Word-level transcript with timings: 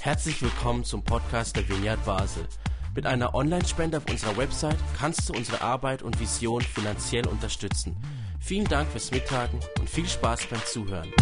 Herzlich 0.00 0.40
willkommen 0.40 0.84
zum 0.84 1.02
Podcast 1.02 1.56
der 1.56 1.68
Vineyard 1.68 2.04
Basel. 2.04 2.46
Mit 2.94 3.06
einer 3.06 3.34
Online-Spende 3.34 3.98
auf 3.98 4.08
unserer 4.08 4.36
Website 4.36 4.78
kannst 4.98 5.28
du 5.28 5.32
unsere 5.32 5.60
Arbeit 5.60 6.02
und 6.02 6.20
Vision 6.20 6.62
finanziell 6.62 7.26
unterstützen. 7.26 7.96
Vielen 8.40 8.66
Dank 8.66 8.88
fürs 8.88 9.10
Mittagen 9.10 9.58
und 9.80 9.90
viel 9.90 10.06
Spaß 10.06 10.46
beim 10.46 10.64
Zuhören. 10.64 11.12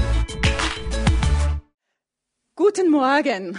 Guten 2.54 2.90
Morgen. 2.90 3.58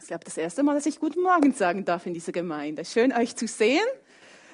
Ich 0.00 0.06
glaube, 0.06 0.24
das 0.24 0.36
erste 0.36 0.62
Mal, 0.62 0.74
dass 0.74 0.86
ich 0.86 0.98
Guten 0.98 1.22
Morgen 1.22 1.52
sagen 1.52 1.84
darf 1.84 2.06
in 2.06 2.14
dieser 2.14 2.32
Gemeinde. 2.32 2.84
Schön, 2.84 3.12
euch 3.12 3.36
zu 3.36 3.46
sehen. 3.46 3.86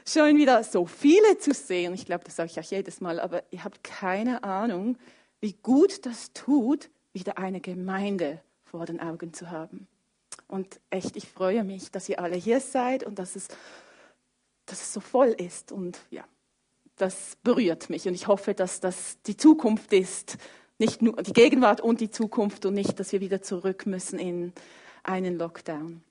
Schön, 0.06 0.36
wieder 0.36 0.64
so 0.64 0.86
viele 0.86 1.38
zu 1.38 1.54
sehen. 1.54 1.94
Ich 1.94 2.06
glaube, 2.06 2.24
das 2.24 2.36
sage 2.36 2.50
ich 2.50 2.58
auch 2.58 2.70
jedes 2.70 3.00
Mal, 3.00 3.20
aber 3.20 3.44
ihr 3.52 3.62
habt 3.62 3.84
keine 3.84 4.42
Ahnung, 4.42 4.98
wie 5.40 5.52
gut 5.52 6.04
das 6.04 6.32
tut, 6.32 6.90
wieder 7.12 7.38
eine 7.38 7.60
Gemeinde 7.60 8.42
vor 8.70 8.86
den 8.86 9.00
Augen 9.00 9.32
zu 9.32 9.50
haben. 9.50 9.86
Und 10.46 10.80
echt, 10.90 11.16
ich 11.16 11.28
freue 11.28 11.64
mich, 11.64 11.90
dass 11.90 12.08
ihr 12.08 12.20
alle 12.20 12.36
hier 12.36 12.60
seid 12.60 13.02
und 13.02 13.18
dass 13.18 13.36
es, 13.36 13.48
dass 14.66 14.80
es 14.80 14.92
so 14.92 15.00
voll 15.00 15.28
ist. 15.28 15.72
Und 15.72 15.98
ja, 16.10 16.24
das 16.96 17.36
berührt 17.42 17.90
mich. 17.90 18.06
Und 18.06 18.14
ich 18.14 18.26
hoffe, 18.26 18.54
dass 18.54 18.80
das 18.80 19.20
die 19.26 19.36
Zukunft 19.36 19.92
ist. 19.92 20.38
Nicht 20.78 21.02
nur 21.02 21.16
die 21.16 21.32
Gegenwart 21.32 21.80
und 21.80 22.00
die 22.00 22.10
Zukunft 22.10 22.64
und 22.64 22.74
nicht, 22.74 23.00
dass 23.00 23.12
wir 23.12 23.20
wieder 23.20 23.42
zurück 23.42 23.86
müssen 23.86 24.18
in 24.18 24.52
einen 25.02 25.36
Lockdown. 25.36 26.02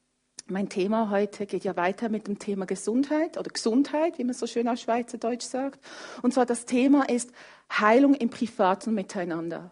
Mein 0.50 0.70
Thema 0.70 1.10
heute 1.10 1.46
geht 1.46 1.64
ja 1.64 1.76
weiter 1.76 2.10
mit 2.10 2.28
dem 2.28 2.40
Thema 2.40 2.66
Gesundheit 2.66 3.38
oder 3.38 3.50
Gesundheit, 3.50 4.18
wie 4.18 4.24
man 4.24 4.34
so 4.34 4.48
schön 4.48 4.68
auf 4.68 4.80
Schweizerdeutsch 4.80 5.46
sagt. 5.46 5.80
Und 6.22 6.34
zwar 6.34 6.46
das 6.46 6.66
Thema 6.66 7.10
ist 7.10 7.32
Heilung 7.70 8.14
im 8.14 8.30
privaten 8.30 8.94
Miteinander. 8.94 9.72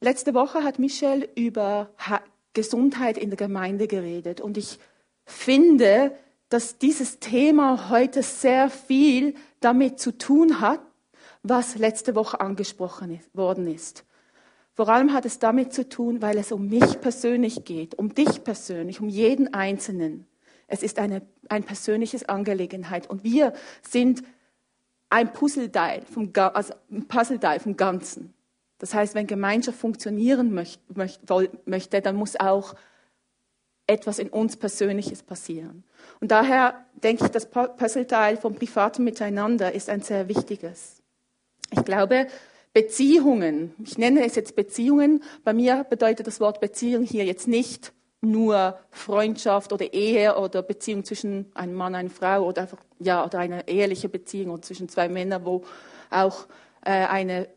Letzte 0.00 0.34
Woche 0.34 0.62
hat 0.62 0.78
Michelle 0.78 1.28
über 1.34 1.90
Gesundheit 2.52 3.18
in 3.18 3.30
der 3.30 3.36
Gemeinde 3.36 3.86
geredet. 3.86 4.40
Und 4.40 4.56
ich 4.58 4.78
finde, 5.24 6.16
dass 6.48 6.78
dieses 6.78 7.18
Thema 7.20 7.88
heute 7.90 8.22
sehr 8.22 8.70
viel 8.70 9.34
damit 9.60 9.98
zu 9.98 10.16
tun 10.16 10.60
hat, 10.60 10.80
was 11.42 11.76
letzte 11.76 12.14
Woche 12.14 12.40
angesprochen 12.40 13.20
worden 13.32 13.66
ist. 13.66 14.04
Vor 14.74 14.88
allem 14.88 15.12
hat 15.12 15.24
es 15.24 15.38
damit 15.38 15.72
zu 15.72 15.88
tun, 15.88 16.20
weil 16.20 16.36
es 16.36 16.52
um 16.52 16.68
mich 16.68 17.00
persönlich 17.00 17.64
geht, 17.64 17.96
um 17.96 18.14
dich 18.14 18.44
persönlich, 18.44 19.00
um 19.00 19.08
jeden 19.08 19.54
Einzelnen. 19.54 20.26
Es 20.66 20.82
ist 20.82 20.98
eine 20.98 21.22
ein 21.48 21.64
persönliches 21.64 22.28
Angelegenheit 22.28 23.08
und 23.08 23.24
wir 23.24 23.52
sind 23.82 24.22
ein 25.10 25.32
Puzzleteil 25.32 26.02
vom, 26.02 26.32
also 26.34 26.74
ein 26.90 27.06
Puzzleteil 27.06 27.60
vom 27.60 27.76
Ganzen. 27.76 28.34
Das 28.78 28.94
heißt, 28.94 29.14
wenn 29.14 29.26
Gemeinschaft 29.26 29.78
funktionieren 29.78 30.52
möchte, 30.52 32.02
dann 32.02 32.16
muss 32.16 32.38
auch 32.38 32.74
etwas 33.86 34.18
in 34.18 34.28
uns 34.28 34.56
Persönliches 34.56 35.22
passieren. 35.22 35.84
Und 36.20 36.30
daher 36.30 36.84
denke 36.94 37.24
ich, 37.24 37.30
das 37.30 37.50
Puzzleteil 37.50 38.36
vom 38.36 38.54
privaten 38.54 39.04
Miteinander 39.04 39.72
ist 39.72 39.90
ein 39.90 40.00
sehr 40.00 40.28
wichtiges. 40.28 41.02
Ich 41.70 41.84
glaube, 41.84 42.26
Beziehungen, 42.72 43.74
ich 43.84 43.98
nenne 43.98 44.24
es 44.24 44.34
jetzt 44.34 44.56
Beziehungen, 44.56 45.22
bei 45.44 45.52
mir 45.52 45.84
bedeutet 45.84 46.26
das 46.26 46.40
Wort 46.40 46.60
Beziehung 46.60 47.04
hier 47.04 47.24
jetzt 47.24 47.46
nicht 47.46 47.92
nur 48.20 48.78
Freundschaft 48.90 49.72
oder 49.72 49.92
Ehe 49.92 50.36
oder 50.36 50.62
Beziehung 50.62 51.04
zwischen 51.04 51.52
einem 51.54 51.74
Mann 51.74 51.92
und 51.92 52.00
einer 52.00 52.10
Frau 52.10 52.46
oder 52.46 52.62
einfach, 52.62 52.78
ja, 52.98 53.24
oder 53.24 53.38
eine 53.38 53.68
eheliche 53.68 54.08
Beziehung 54.08 54.50
oder 54.50 54.62
zwischen 54.62 54.88
zwei 54.88 55.08
Männern, 55.08 55.44
wo 55.44 55.62
auch 56.10 56.46
äh, 56.84 56.90
eine 56.90 57.48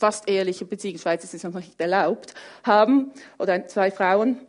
fast 0.00 0.28
eheliche 0.28 0.64
Beziehung, 0.64 0.94
in 0.94 1.00
Schweiz 1.00 1.22
ist 1.22 1.34
es 1.34 1.42
noch 1.42 1.54
nicht 1.54 1.78
erlaubt, 1.80 2.34
haben, 2.64 3.12
oder 3.38 3.66
zwei 3.68 3.90
Frauen. 3.90 4.40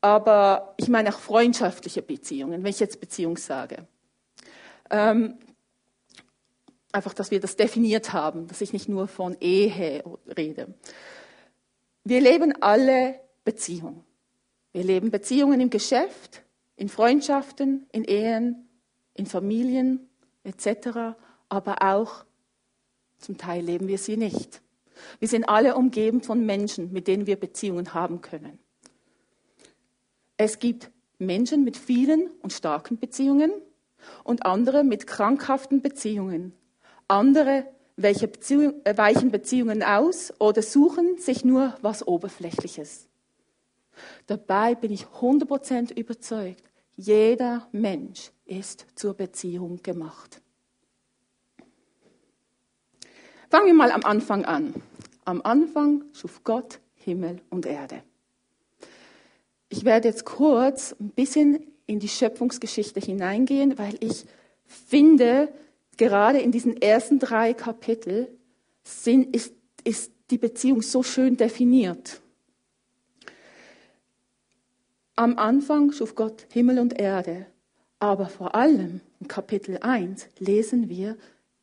Aber 0.00 0.74
ich 0.78 0.88
meine 0.88 1.10
auch 1.10 1.18
freundschaftliche 1.18 2.02
Beziehungen, 2.02 2.62
wenn 2.62 2.70
ich 2.70 2.80
jetzt 2.80 3.00
Beziehung 3.00 3.36
sage. 3.36 3.86
Ähm, 4.90 5.38
einfach, 6.92 7.14
dass 7.14 7.30
wir 7.30 7.40
das 7.40 7.56
definiert 7.56 8.12
haben, 8.12 8.46
dass 8.46 8.60
ich 8.60 8.72
nicht 8.72 8.88
nur 8.88 9.08
von 9.08 9.36
Ehe 9.40 10.04
rede. 10.36 10.74
Wir 12.04 12.20
leben 12.20 12.54
alle 12.62 13.20
Beziehungen. 13.44 14.04
Wir 14.72 14.84
leben 14.84 15.10
Beziehungen 15.10 15.60
im 15.60 15.70
Geschäft, 15.70 16.42
in 16.76 16.88
Freundschaften, 16.88 17.86
in 17.92 18.04
Ehen, 18.04 18.68
in 19.14 19.26
Familien 19.26 20.08
etc. 20.44 21.16
Aber 21.48 21.82
auch 21.82 22.24
zum 23.18 23.36
Teil 23.36 23.64
leben 23.64 23.88
wir 23.88 23.98
sie 23.98 24.16
nicht. 24.16 24.62
Wir 25.18 25.28
sind 25.28 25.48
alle 25.48 25.76
umgeben 25.76 26.22
von 26.22 26.44
Menschen, 26.44 26.92
mit 26.92 27.08
denen 27.08 27.26
wir 27.26 27.36
Beziehungen 27.36 27.94
haben 27.94 28.20
können. 28.20 28.58
Es 30.36 30.58
gibt 30.58 30.90
Menschen 31.18 31.64
mit 31.64 31.76
vielen 31.76 32.30
und 32.42 32.52
starken 32.52 32.98
Beziehungen 32.98 33.52
und 34.24 34.44
andere 34.44 34.84
mit 34.84 35.06
krankhaften 35.06 35.82
Beziehungen. 35.82 36.52
Andere 37.08 37.66
welche 37.96 38.28
Beziehung, 38.28 38.74
äh, 38.84 38.96
weichen 38.96 39.30
Beziehungen 39.30 39.82
aus 39.82 40.32
oder 40.38 40.62
suchen 40.62 41.18
sich 41.18 41.44
nur 41.44 41.74
was 41.82 42.06
Oberflächliches. 42.06 43.08
Dabei 44.26 44.74
bin 44.74 44.90
ich 44.90 45.06
100% 45.20 45.92
überzeugt, 45.92 46.64
jeder 46.96 47.68
Mensch 47.72 48.32
ist 48.44 48.86
zur 48.94 49.14
Beziehung 49.14 49.82
gemacht. 49.82 50.40
Fangen 53.50 53.66
wir 53.66 53.74
mal 53.74 53.92
am 53.92 54.04
Anfang 54.04 54.44
an. 54.44 54.74
Am 55.24 55.40
Anfang 55.42 56.04
schuf 56.12 56.42
Gott 56.44 56.80
Himmel 56.94 57.40
und 57.50 57.66
Erde. 57.66 58.02
Ich 59.68 59.84
werde 59.84 60.08
jetzt 60.08 60.24
kurz 60.24 60.94
ein 61.00 61.10
bisschen 61.10 61.66
in 61.86 62.00
die 62.00 62.08
Schöpfungsgeschichte 62.08 63.00
hineingehen, 63.00 63.78
weil 63.78 63.96
ich 64.00 64.24
finde, 64.66 65.52
gerade 65.96 66.38
in 66.38 66.52
diesen 66.52 66.80
ersten 66.80 67.18
drei 67.18 67.54
Kapiteln 67.54 68.26
ist, 69.32 69.54
ist 69.84 70.12
die 70.30 70.38
Beziehung 70.38 70.82
so 70.82 71.02
schön 71.02 71.36
definiert. 71.36 72.20
Am 75.14 75.38
Anfang 75.38 75.92
schuf 75.92 76.14
Gott 76.14 76.46
Himmel 76.52 76.78
und 76.78 76.98
Erde, 76.98 77.46
aber 77.98 78.26
vor 78.26 78.54
allem 78.54 79.00
in 79.20 79.28
Kapitel 79.28 79.78
1 79.78 80.26
lesen 80.38 80.88
wir, 80.88 81.16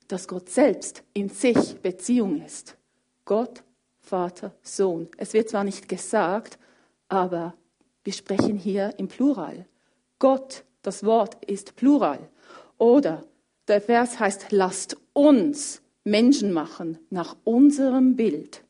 dass 0.08 0.28
Gott 0.28 0.50
selbst 0.50 1.04
in 1.14 1.30
sich 1.30 1.76
Beziehung 1.82 2.44
ist. 2.46 2.79
Gott, 3.30 3.64
Vater, 4.00 4.56
Sohn. 4.64 5.08
Es 5.18 5.34
wird 5.34 5.50
zwar 5.50 5.64
nicht 5.64 5.88
gesagt, 5.88 6.58
aber 7.10 7.54
wir 8.04 8.12
sprechen 8.12 8.58
hier 8.58 8.98
im 8.98 9.08
Plural. 9.08 9.68
Gott, 10.18 10.64
das 10.82 11.04
Wort 11.04 11.38
ist 11.46 11.76
Plural. 11.76 12.28
Oder 12.80 13.24
der 13.68 13.82
Vers 13.82 14.20
heißt, 14.20 14.48
lasst 14.50 14.98
uns 15.14 15.84
Menschen 16.04 16.54
machen 16.54 16.98
nach 17.12 17.38
unserem 17.44 18.16
Bild. 18.16 18.64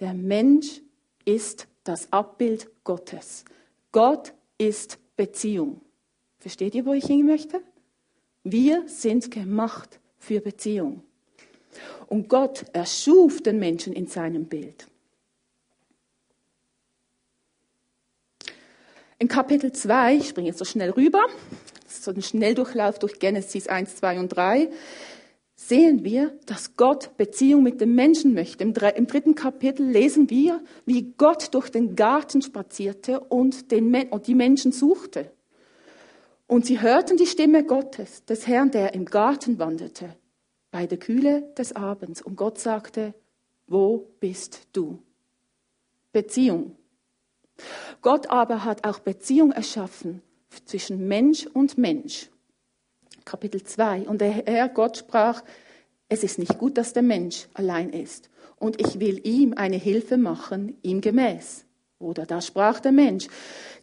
Der 0.00 0.14
Mensch 0.14 0.80
ist 1.26 1.68
das 1.82 2.10
Abbild 2.10 2.70
Gottes. 2.84 3.44
Gott 3.92 4.32
ist 4.56 4.98
Beziehung. 5.14 5.82
Versteht 6.38 6.74
ihr, 6.74 6.86
wo 6.86 6.94
ich 6.94 7.04
hin 7.04 7.26
möchte? 7.26 7.60
Wir 8.44 8.88
sind 8.88 9.30
gemacht 9.30 10.00
für 10.16 10.40
Beziehung. 10.40 11.02
Und 12.06 12.28
Gott 12.28 12.64
erschuf 12.72 13.42
den 13.42 13.58
Menschen 13.58 13.92
in 13.92 14.06
seinem 14.06 14.46
Bild. 14.46 14.86
In 19.18 19.28
Kapitel 19.28 19.72
2, 19.72 20.16
ich 20.16 20.28
springe 20.28 20.48
jetzt 20.48 20.58
so 20.58 20.64
schnell 20.64 20.90
rüber, 20.90 21.24
so 21.86 22.10
ein 22.10 22.20
Schnelldurchlauf 22.20 22.98
durch 22.98 23.18
Genesis 23.18 23.68
1, 23.68 23.96
2 23.96 24.18
und 24.18 24.28
3, 24.28 24.68
sehen 25.56 26.04
wir, 26.04 26.38
dass 26.46 26.76
Gott 26.76 27.16
Beziehung 27.16 27.62
mit 27.62 27.80
dem 27.80 27.94
Menschen 27.94 28.34
möchte. 28.34 28.64
Im, 28.64 28.74
dritten 28.74 29.34
Kapitel 29.34 29.86
lesen 29.86 30.28
wir, 30.30 30.62
wie 30.84 31.14
Gott 31.16 31.54
durch 31.54 31.70
den 31.70 31.96
Garten 31.96 32.42
spazierte 32.42 33.20
und, 33.20 33.70
den, 33.70 33.94
und 34.10 34.26
die 34.26 34.34
Menschen 34.34 34.72
suchte. 34.72 35.30
Und 36.46 36.66
sie 36.66 36.80
hörten 36.80 37.16
die 37.16 37.26
Stimme 37.26 37.64
Gottes, 37.64 38.24
des 38.24 38.46
Herrn, 38.46 38.70
der 38.70 38.94
im 38.94 39.06
Garten 39.06 39.58
wanderte, 39.58 40.14
bei 40.74 40.88
der 40.88 40.98
Kühle 40.98 41.42
des 41.56 41.76
Abends. 41.76 42.20
Und 42.20 42.34
Gott 42.34 42.58
sagte, 42.58 43.14
wo 43.68 44.08
bist 44.18 44.66
du? 44.72 44.98
Beziehung. 46.12 46.74
Gott 48.02 48.28
aber 48.28 48.64
hat 48.64 48.84
auch 48.84 48.98
Beziehung 48.98 49.52
erschaffen 49.52 50.20
zwischen 50.64 51.06
Mensch 51.06 51.46
und 51.46 51.78
Mensch. 51.78 52.28
Kapitel 53.24 53.62
2. 53.62 54.08
Und 54.08 54.20
der 54.20 54.32
Herr 54.32 54.68
Gott 54.68 54.96
sprach, 54.96 55.44
es 56.08 56.24
ist 56.24 56.40
nicht 56.40 56.58
gut, 56.58 56.76
dass 56.76 56.92
der 56.92 57.04
Mensch 57.04 57.46
allein 57.54 57.90
ist. 57.90 58.28
Und 58.56 58.80
ich 58.80 58.98
will 58.98 59.24
ihm 59.24 59.54
eine 59.54 59.76
Hilfe 59.76 60.16
machen, 60.16 60.76
ihm 60.82 61.00
gemäß. 61.00 61.66
Oder 62.00 62.26
da 62.26 62.40
sprach 62.40 62.80
der 62.80 62.90
Mensch, 62.90 63.28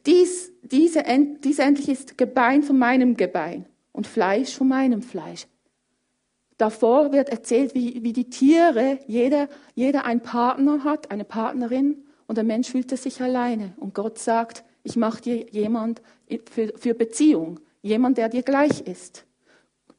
dies, 0.06 0.52
diese, 0.62 1.06
dies 1.42 1.60
endlich 1.60 1.88
ist 1.88 2.18
Gebein 2.18 2.64
von 2.64 2.78
meinem 2.78 3.16
Gebein 3.16 3.66
und 3.94 4.08
Fleisch 4.08 4.54
von 4.54 4.68
meinem 4.68 5.02
Fleisch. 5.02 5.48
Davor 6.62 7.12
wird 7.12 7.30
erzählt, 7.30 7.74
wie, 7.74 8.04
wie 8.04 8.14
die 8.14 8.30
Tiere, 8.30 9.00
jeder, 9.08 9.50
jeder 9.74 10.06
einen 10.06 10.22
Partner 10.22 10.84
hat, 10.84 11.10
eine 11.10 11.26
Partnerin, 11.26 12.06
und 12.28 12.36
der 12.36 12.44
Mensch 12.44 12.70
fühlte 12.70 12.98
sich 12.98 13.20
alleine. 13.20 13.74
Und 13.78 13.96
Gott 13.96 14.20
sagt, 14.20 14.64
ich 14.84 14.96
mache 14.96 15.24
dir 15.24 15.50
jemand 15.50 16.04
für, 16.52 16.72
für 16.78 16.94
Beziehung, 16.94 17.60
jemand, 17.82 18.20
der 18.20 18.30
dir 18.30 18.44
gleich 18.44 18.82
ist. 18.82 19.26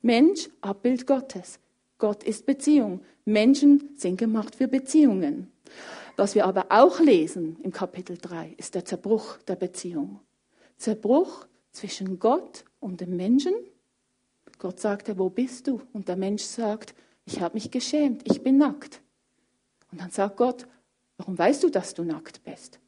Mensch, 0.02 0.50
Abbild 0.60 1.04
Gottes. 1.04 1.58
Gott 1.98 2.22
ist 2.22 2.46
Beziehung. 2.46 3.00
Menschen 3.24 3.90
sind 3.96 4.18
gemacht 4.18 4.54
für 4.54 4.68
Beziehungen. 4.68 5.50
Was 6.16 6.36
wir 6.36 6.46
aber 6.46 6.66
auch 6.68 7.00
lesen 7.00 7.56
im 7.64 7.72
Kapitel 7.72 8.16
3, 8.16 8.54
ist 8.56 8.76
der 8.76 8.84
Zerbruch 8.84 9.36
der 9.48 9.56
Beziehung. 9.56 10.20
Zerbruch 10.76 11.44
zwischen 11.72 12.20
Gott 12.20 12.64
und 12.78 13.00
dem 13.00 13.16
Menschen. 13.16 13.54
Gott 14.62 14.78
sagte, 14.78 15.18
wo 15.18 15.28
bist 15.28 15.66
du? 15.66 15.82
Und 15.92 16.06
der 16.06 16.14
Mensch 16.14 16.44
sagt, 16.44 16.94
ich 17.24 17.40
habe 17.40 17.54
mich 17.54 17.72
geschämt, 17.72 18.22
ich 18.30 18.44
bin 18.44 18.58
nackt. 18.58 19.02
Und 19.90 20.00
dann 20.00 20.10
sagt 20.10 20.36
Gott, 20.36 20.68
warum 21.16 21.36
weißt 21.36 21.64
du, 21.64 21.68
dass 21.68 21.94
du 21.94 22.04
nackt 22.04 22.44
bist? 22.44 22.78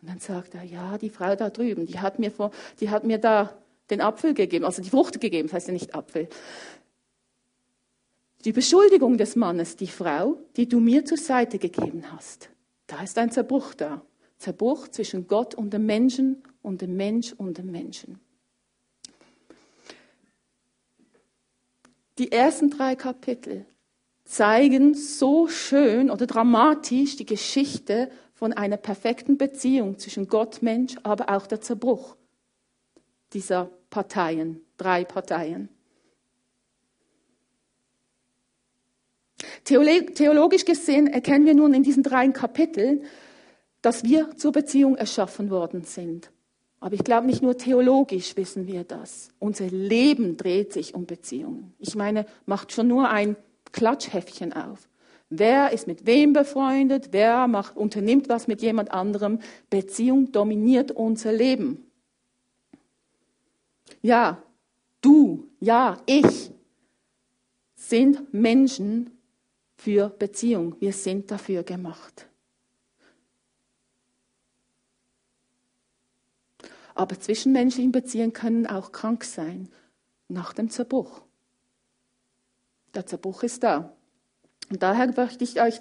Und 0.00 0.08
dann 0.08 0.20
sagt 0.20 0.54
er, 0.54 0.62
ja, 0.62 0.98
die 0.98 1.10
Frau 1.10 1.34
da 1.34 1.50
drüben, 1.50 1.86
die 1.86 1.98
hat 1.98 2.20
mir, 2.20 2.30
vor, 2.30 2.52
die 2.78 2.88
hat 2.88 3.02
mir 3.02 3.18
da 3.18 3.52
den 3.90 4.00
Apfel 4.00 4.32
gegeben, 4.32 4.64
also 4.64 4.80
die 4.80 4.90
Frucht 4.90 5.20
gegeben, 5.20 5.48
das 5.48 5.54
heißt 5.54 5.66
ja 5.66 5.72
nicht 5.72 5.92
Apfel. 5.92 6.28
Die 8.44 8.52
Beschuldigung 8.52 9.18
des 9.18 9.34
Mannes, 9.34 9.74
die 9.74 9.88
Frau, 9.88 10.38
die 10.56 10.68
du 10.68 10.78
mir 10.78 11.04
zur 11.04 11.18
Seite 11.18 11.58
gegeben 11.58 12.12
hast, 12.12 12.48
da 12.86 13.02
ist 13.02 13.18
ein 13.18 13.32
Zerbruch 13.32 13.74
da. 13.74 14.02
Zerbruch 14.38 14.86
zwischen 14.86 15.26
Gott 15.26 15.56
und 15.56 15.72
dem 15.72 15.84
Menschen 15.84 16.44
und 16.62 16.80
dem 16.80 16.94
Mensch 16.94 17.32
und 17.32 17.58
dem 17.58 17.72
Menschen. 17.72 18.20
Die 22.18 22.30
ersten 22.30 22.70
drei 22.70 22.94
Kapitel 22.94 23.64
zeigen 24.24 24.94
so 24.94 25.48
schön 25.48 26.10
oder 26.10 26.26
dramatisch 26.26 27.16
die 27.16 27.26
Geschichte 27.26 28.10
von 28.34 28.52
einer 28.52 28.76
perfekten 28.76 29.38
Beziehung 29.38 29.98
zwischen 29.98 30.28
Gott, 30.28 30.62
Mensch, 30.62 30.96
aber 31.02 31.34
auch 31.34 31.46
der 31.46 31.60
Zerbruch 31.60 32.16
dieser 33.32 33.70
Parteien, 33.88 34.60
drei 34.76 35.04
Parteien. 35.04 35.68
Theologisch 39.64 40.64
gesehen 40.64 41.06
erkennen 41.06 41.46
wir 41.46 41.54
nun 41.54 41.72
in 41.72 41.82
diesen 41.82 42.02
drei 42.02 42.28
Kapiteln, 42.28 43.04
dass 43.80 44.04
wir 44.04 44.36
zur 44.36 44.52
Beziehung 44.52 44.96
erschaffen 44.96 45.50
worden 45.50 45.84
sind. 45.84 46.30
Aber 46.82 46.96
ich 46.96 47.04
glaube, 47.04 47.28
nicht 47.28 47.42
nur 47.42 47.56
theologisch 47.56 48.36
wissen 48.36 48.66
wir 48.66 48.82
das. 48.82 49.28
Unser 49.38 49.68
Leben 49.68 50.36
dreht 50.36 50.72
sich 50.72 50.96
um 50.96 51.06
Beziehungen. 51.06 51.72
Ich 51.78 51.94
meine, 51.94 52.26
macht 52.44 52.72
schon 52.72 52.88
nur 52.88 53.08
ein 53.08 53.36
Klatschheftchen 53.70 54.52
auf. 54.52 54.88
Wer 55.30 55.72
ist 55.72 55.86
mit 55.86 56.06
wem 56.06 56.32
befreundet? 56.32 57.10
Wer 57.12 57.46
macht, 57.46 57.76
unternimmt 57.76 58.28
was 58.28 58.48
mit 58.48 58.62
jemand 58.62 58.90
anderem? 58.90 59.38
Beziehung 59.70 60.32
dominiert 60.32 60.90
unser 60.90 61.32
Leben. 61.32 61.86
Ja, 64.02 64.42
du, 65.02 65.46
ja, 65.60 65.98
ich 66.06 66.50
sind 67.76 68.34
Menschen 68.34 69.16
für 69.76 70.08
Beziehung. 70.08 70.74
Wir 70.80 70.92
sind 70.92 71.30
dafür 71.30 71.62
gemacht. 71.62 72.26
Aber 76.94 77.18
zwischenmenschliche 77.18 77.88
Beziehungen 77.88 78.32
können 78.32 78.66
auch 78.66 78.92
krank 78.92 79.24
sein 79.24 79.68
nach 80.28 80.52
dem 80.52 80.70
Zerbruch. 80.70 81.22
Der 82.94 83.06
Zerbruch 83.06 83.42
ist 83.42 83.62
da. 83.62 83.92
Und 84.70 84.82
daher 84.82 85.12
möchte 85.14 85.44
ich 85.44 85.60
euch 85.60 85.78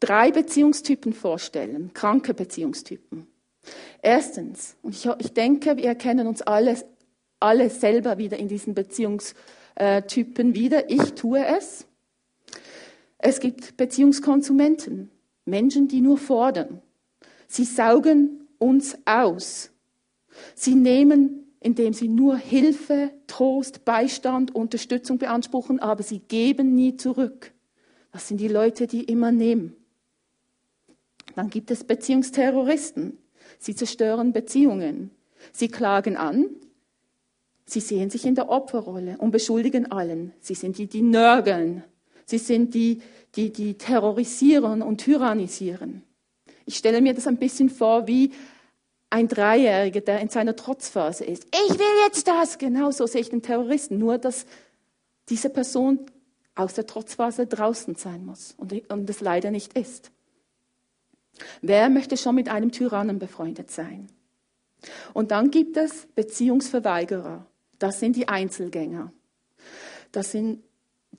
drei 0.00 0.30
Beziehungstypen 0.30 1.12
vorstellen, 1.12 1.92
kranke 1.92 2.34
Beziehungstypen. 2.34 3.26
Erstens, 4.02 4.76
und 4.82 4.94
ich, 4.94 5.06
ich 5.18 5.34
denke, 5.34 5.76
wir 5.76 5.84
erkennen 5.84 6.26
uns 6.26 6.42
alle, 6.42 6.76
alle 7.38 7.68
selber 7.68 8.18
wieder 8.18 8.38
in 8.38 8.48
diesen 8.48 8.74
Beziehungstypen 8.74 10.54
wieder. 10.54 10.90
Ich 10.90 11.14
tue 11.14 11.44
es. 11.44 11.86
Es 13.18 13.40
gibt 13.40 13.76
Beziehungskonsumenten, 13.76 15.10
Menschen, 15.44 15.88
die 15.88 16.00
nur 16.00 16.16
fordern. 16.16 16.80
Sie 17.46 17.64
saugen 17.64 18.48
uns 18.58 18.96
aus. 19.04 19.69
Sie 20.54 20.74
nehmen, 20.74 21.54
indem 21.60 21.92
sie 21.92 22.08
nur 22.08 22.36
Hilfe, 22.36 23.10
Trost, 23.26 23.84
Beistand, 23.84 24.54
Unterstützung 24.54 25.18
beanspruchen, 25.18 25.78
aber 25.78 26.02
sie 26.02 26.20
geben 26.20 26.74
nie 26.74 26.96
zurück. 26.96 27.52
Das 28.12 28.28
sind 28.28 28.40
die 28.40 28.48
Leute, 28.48 28.86
die 28.86 29.04
immer 29.04 29.30
nehmen. 29.30 29.76
Dann 31.36 31.50
gibt 31.50 31.70
es 31.70 31.84
Beziehungsterroristen. 31.84 33.18
Sie 33.58 33.74
zerstören 33.74 34.32
Beziehungen. 34.32 35.10
Sie 35.52 35.68
klagen 35.68 36.16
an. 36.16 36.46
Sie 37.66 37.80
sehen 37.80 38.10
sich 38.10 38.24
in 38.26 38.34
der 38.34 38.48
Opferrolle 38.48 39.16
und 39.18 39.30
beschuldigen 39.30 39.92
allen. 39.92 40.32
Sie 40.40 40.54
sind 40.54 40.78
die, 40.78 40.86
die 40.86 41.02
nörgeln. 41.02 41.84
Sie 42.24 42.38
sind 42.38 42.74
die, 42.74 43.00
die, 43.36 43.52
die 43.52 43.74
terrorisieren 43.74 44.82
und 44.82 44.98
tyrannisieren. 44.98 46.02
Ich 46.66 46.76
stelle 46.76 47.00
mir 47.00 47.14
das 47.14 47.26
ein 47.26 47.36
bisschen 47.36 47.68
vor 47.68 48.06
wie 48.06 48.32
ein 49.10 49.26
Dreijähriger, 49.26 50.00
der 50.00 50.20
in 50.20 50.28
seiner 50.28 50.54
Trotzphase 50.54 51.24
ist. 51.24 51.44
Ich 51.46 51.78
will 51.78 52.06
jetzt 52.06 52.28
das. 52.28 52.58
Genau 52.58 52.92
so 52.92 53.06
sehe 53.06 53.20
ich 53.20 53.30
den 53.30 53.42
Terroristen. 53.42 53.98
Nur, 53.98 54.18
dass 54.18 54.46
diese 55.28 55.50
Person 55.50 56.06
aus 56.54 56.74
der 56.74 56.86
Trotzphase 56.86 57.46
draußen 57.46 57.96
sein 57.96 58.24
muss 58.24 58.54
und, 58.56 58.72
und 58.90 59.10
es 59.10 59.20
leider 59.20 59.50
nicht 59.50 59.76
ist. 59.76 60.10
Wer 61.62 61.88
möchte 61.88 62.16
schon 62.16 62.34
mit 62.34 62.48
einem 62.48 62.70
Tyrannen 62.70 63.18
befreundet 63.18 63.70
sein? 63.70 64.08
Und 65.12 65.30
dann 65.30 65.50
gibt 65.50 65.76
es 65.76 66.06
Beziehungsverweigerer. 66.14 67.46
Das 67.78 68.00
sind 68.00 68.16
die 68.16 68.28
Einzelgänger. 68.28 69.12
Das 70.12 70.32
sind 70.32 70.62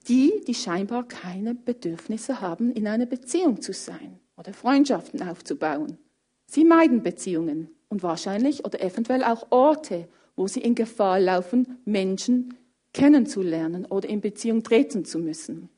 die, 0.07 0.43
die 0.47 0.55
scheinbar 0.55 1.07
keine 1.07 1.55
Bedürfnisse 1.55 2.41
haben, 2.41 2.71
in 2.71 2.87
einer 2.87 3.05
Beziehung 3.05 3.61
zu 3.61 3.73
sein 3.73 4.19
oder 4.37 4.53
Freundschaften 4.53 5.27
aufzubauen. 5.27 5.97
Sie 6.45 6.65
meiden 6.65 7.03
Beziehungen 7.03 7.69
und 7.91 8.03
wahrscheinlich 8.03 8.65
oder 8.65 8.81
eventuell 8.81 9.23
auch 9.23 9.47
Orte, 9.51 10.07
wo 10.35 10.47
sie 10.47 10.61
in 10.61 10.75
Gefahr 10.75 11.19
laufen, 11.19 11.77
Menschen 11.85 12.57
kennenzulernen 12.93 13.85
oder 13.85 14.09
in 14.09 14.21
Beziehung 14.21 14.63
treten 14.63 15.05
zu 15.05 15.19
müssen. 15.19 15.69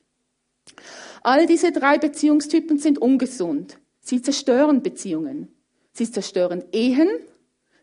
All 1.22 1.46
diese 1.46 1.72
drei 1.72 1.98
Beziehungstypen 1.98 2.78
sind 2.78 2.98
ungesund. 2.98 3.78
Sie 4.00 4.22
zerstören 4.22 4.82
Beziehungen. 4.82 5.48
Sie 5.92 6.10
zerstören 6.10 6.64
Ehen, 6.72 7.08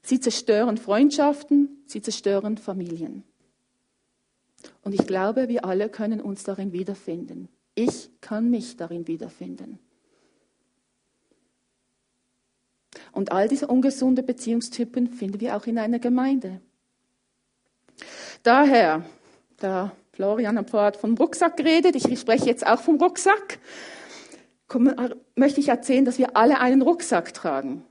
sie 0.01 0.19
zerstören 0.19 0.77
Freundschaften, 0.77 1.83
sie 1.85 2.01
zerstören 2.01 2.57
Familien. 2.57 3.23
Und 4.83 4.93
ich 4.93 5.05
glaube, 5.07 5.49
wir 5.49 5.65
alle 5.65 5.89
können 5.89 6.21
uns 6.21 6.43
darin 6.43 6.73
wiederfinden. 6.73 7.47
Ich 7.75 8.09
kann 8.21 8.49
mich 8.49 8.77
darin 8.77 9.07
wiederfinden. 9.07 9.79
Und 13.11 13.31
all 13.31 13.47
diese 13.47 13.67
ungesunden 13.67 14.25
Beziehungstypen 14.25 15.07
finden 15.07 15.41
wir 15.41 15.57
auch 15.57 15.65
in 15.65 15.77
einer 15.77 15.99
Gemeinde. 15.99 16.61
Daher, 18.43 19.05
da 19.57 19.91
Florian 20.13 20.57
hat 20.57 20.69
vorher 20.69 20.93
vom 20.93 21.15
Rucksack 21.15 21.57
geredet, 21.57 21.95
ich 21.95 22.19
spreche 22.19 22.45
jetzt 22.45 22.65
auch 22.65 22.81
vom 22.81 22.97
Rucksack, 22.97 23.59
möchte 25.35 25.59
ich 25.59 25.67
erzählen, 25.67 26.05
dass 26.05 26.17
wir 26.17 26.37
alle 26.37 26.59
einen 26.59 26.81
Rucksack 26.81 27.33
tragen. 27.33 27.83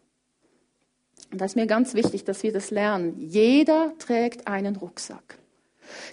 Und 1.31 1.41
das 1.41 1.53
ist 1.53 1.57
mir 1.57 1.67
ganz 1.67 1.95
wichtig, 1.95 2.25
dass 2.25 2.43
wir 2.43 2.53
das 2.53 2.71
lernen. 2.71 3.15
Jeder 3.19 3.93
trägt 3.99 4.49
einen 4.49 4.77
Rucksack. 4.77 5.40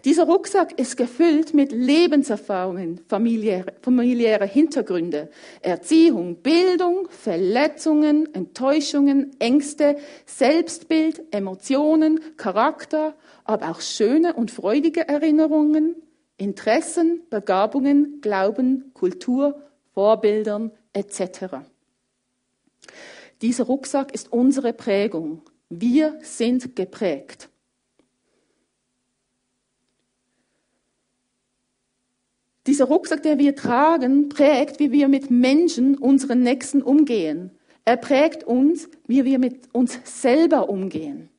Dieser 0.05 0.25
Rucksack 0.25 0.79
ist 0.79 0.97
gefüllt 0.97 1.53
mit 1.53 1.71
Lebenserfahrungen, 1.71 3.01
familiäre, 3.07 3.73
familiäre 3.81 4.45
Hintergründe, 4.45 5.29
Erziehung, 5.61 6.37
Bildung, 6.37 7.07
Verletzungen, 7.09 8.33
Enttäuschungen, 8.33 9.31
Ängste, 9.39 9.97
Selbstbild, 10.25 11.21
Emotionen, 11.31 12.19
Charakter, 12.37 13.15
aber 13.43 13.71
auch 13.71 13.81
schöne 13.81 14.33
und 14.33 14.51
freudige 14.51 15.07
Erinnerungen, 15.07 15.95
Interessen, 16.37 17.21
Begabungen, 17.29 18.21
Glauben, 18.21 18.91
Kultur, 18.93 19.61
Vorbildern 19.93 20.71
etc. 20.93 21.57
Dieser 23.41 23.65
Rucksack 23.65 24.13
ist 24.13 24.31
unsere 24.31 24.73
Prägung. 24.73 25.41
Wir 25.69 26.19
sind 26.21 26.75
geprägt. 26.75 27.49
Dieser 32.67 32.85
Rucksack, 32.85 33.23
den 33.23 33.39
wir 33.39 33.55
tragen, 33.55 34.27
prägt, 34.27 34.79
wie 34.79 34.91
wir 34.91 35.07
mit 35.07 35.31
Menschen, 35.31 35.97
unseren 35.97 36.41
Nächsten, 36.41 36.81
umgehen. 36.81 37.51
Er 37.85 37.95
prägt 37.95 38.43
uns, 38.43 38.89
wie 39.07 39.23
wir 39.23 39.39
mit 39.39 39.73
uns 39.73 39.97
selber 40.03 40.67
umgehen. 40.67 41.29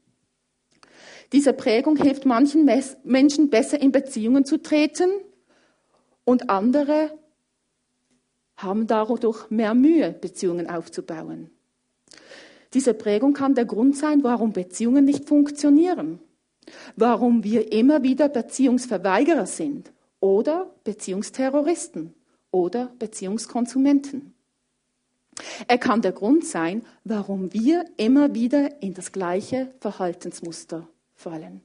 Diese 1.35 1.53
Prägung 1.53 1.97
hilft 1.97 2.25
manchen 2.25 2.67
Menschen 3.05 3.51
besser 3.51 3.79
in 3.79 3.93
Beziehungen 3.93 4.47
zu 4.47 4.63
treten 4.63 5.11
und 6.25 6.49
andere 6.49 7.11
haben 8.57 8.87
dadurch 8.87 9.51
mehr 9.51 9.75
Mühe, 9.75 10.13
Beziehungen 10.19 10.71
aufzubauen. 10.71 11.51
Diese 12.73 12.95
Prägung 12.95 13.35
kann 13.35 13.55
der 13.55 13.67
Grund 13.67 13.99
sein, 13.99 14.25
warum 14.25 14.55
Beziehungen 14.55 15.05
nicht 15.05 15.29
funktionieren, 15.29 16.21
warum 16.97 17.45
wir 17.45 17.71
immer 17.71 18.03
wieder 18.03 18.31
Beziehungsverweigerer 18.31 19.47
sind 19.47 19.93
oder 20.21 20.71
Beziehungsterroristen 20.85 22.15
oder 22.51 22.93
Beziehungskonsumenten. 22.99 24.35
Er 25.69 25.79
kann 25.79 26.03
der 26.03 26.13
Grund 26.13 26.45
sein, 26.45 26.85
warum 27.05 27.53
wir 27.53 27.85
immer 27.97 28.35
wieder 28.35 28.83
in 28.83 28.95
das 28.95 29.13
gleiche 29.13 29.73
Verhaltensmuster 29.81 30.89
fallen. 31.15 31.61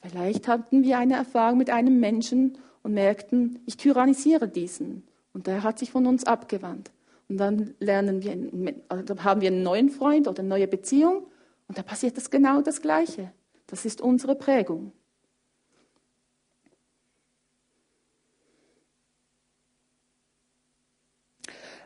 Vielleicht 0.00 0.48
hatten 0.48 0.82
wir 0.82 0.98
eine 0.98 1.14
Erfahrung 1.14 1.58
mit 1.58 1.70
einem 1.70 2.00
Menschen 2.00 2.58
und 2.82 2.94
merkten, 2.94 3.60
ich 3.66 3.76
tyrannisiere 3.76 4.48
diesen. 4.48 5.04
Und 5.32 5.46
der 5.46 5.62
hat 5.62 5.78
sich 5.78 5.90
von 5.90 6.06
uns 6.06 6.24
abgewandt. 6.24 6.90
Und 7.28 7.38
dann 7.38 7.74
lernen 7.80 8.22
wir, 8.22 8.74
also 8.88 9.24
haben 9.24 9.40
wir 9.40 9.48
einen 9.48 9.62
neuen 9.62 9.90
Freund 9.90 10.28
oder 10.28 10.40
eine 10.40 10.48
neue 10.48 10.68
Beziehung 10.68 11.26
und 11.68 11.78
da 11.78 11.82
passiert 11.82 12.16
das 12.16 12.30
genau 12.30 12.60
das 12.60 12.82
Gleiche. 12.82 13.32
Das 13.66 13.84
ist 13.84 14.00
unsere 14.00 14.34
Prägung. 14.34 14.92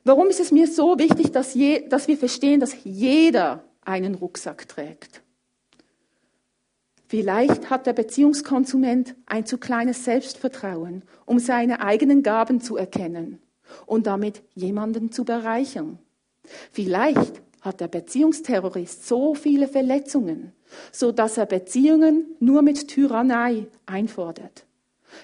Warum 0.09 0.29
ist 0.29 0.41
es 0.41 0.53
mir 0.53 0.67
so 0.67 0.99
wichtig, 0.99 1.33
dass, 1.33 1.53
je, 1.53 1.87
dass 1.87 2.09
wir 2.09 2.17
verstehen, 2.17 2.61
dass 2.61 2.75
jeder 2.83 3.65
einen 3.85 4.15
Rucksack 4.15 4.67
trägt? 4.67 5.21
Vielleicht 7.07 7.69
hat 7.69 7.85
der 7.85 7.93
Beziehungskonsument 7.93 9.15
ein 9.27 9.45
zu 9.45 9.59
kleines 9.59 10.07
Selbstvertrauen, 10.07 11.03
um 11.27 11.39
seine 11.39 11.83
eigenen 11.83 12.23
Gaben 12.23 12.63
zu 12.63 12.79
erkennen 12.79 13.39
und 13.85 14.07
damit 14.07 14.41
jemanden 14.55 15.13
zu 15.13 15.27
bereichern. 15.27 15.99
Vielleicht 16.73 17.43
hat 17.61 17.83
der 17.83 17.89
Beziehungsterrorist 17.89 19.07
so 19.07 19.35
viele 19.35 19.69
Verletzungen, 19.69 20.53
so 20.91 21.13
dass 21.13 21.37
er 21.37 21.45
Beziehungen 21.45 22.25
nur 22.41 22.63
mit 22.63 22.89
Tyrannei 22.89 23.67
einfordert. 23.85 24.65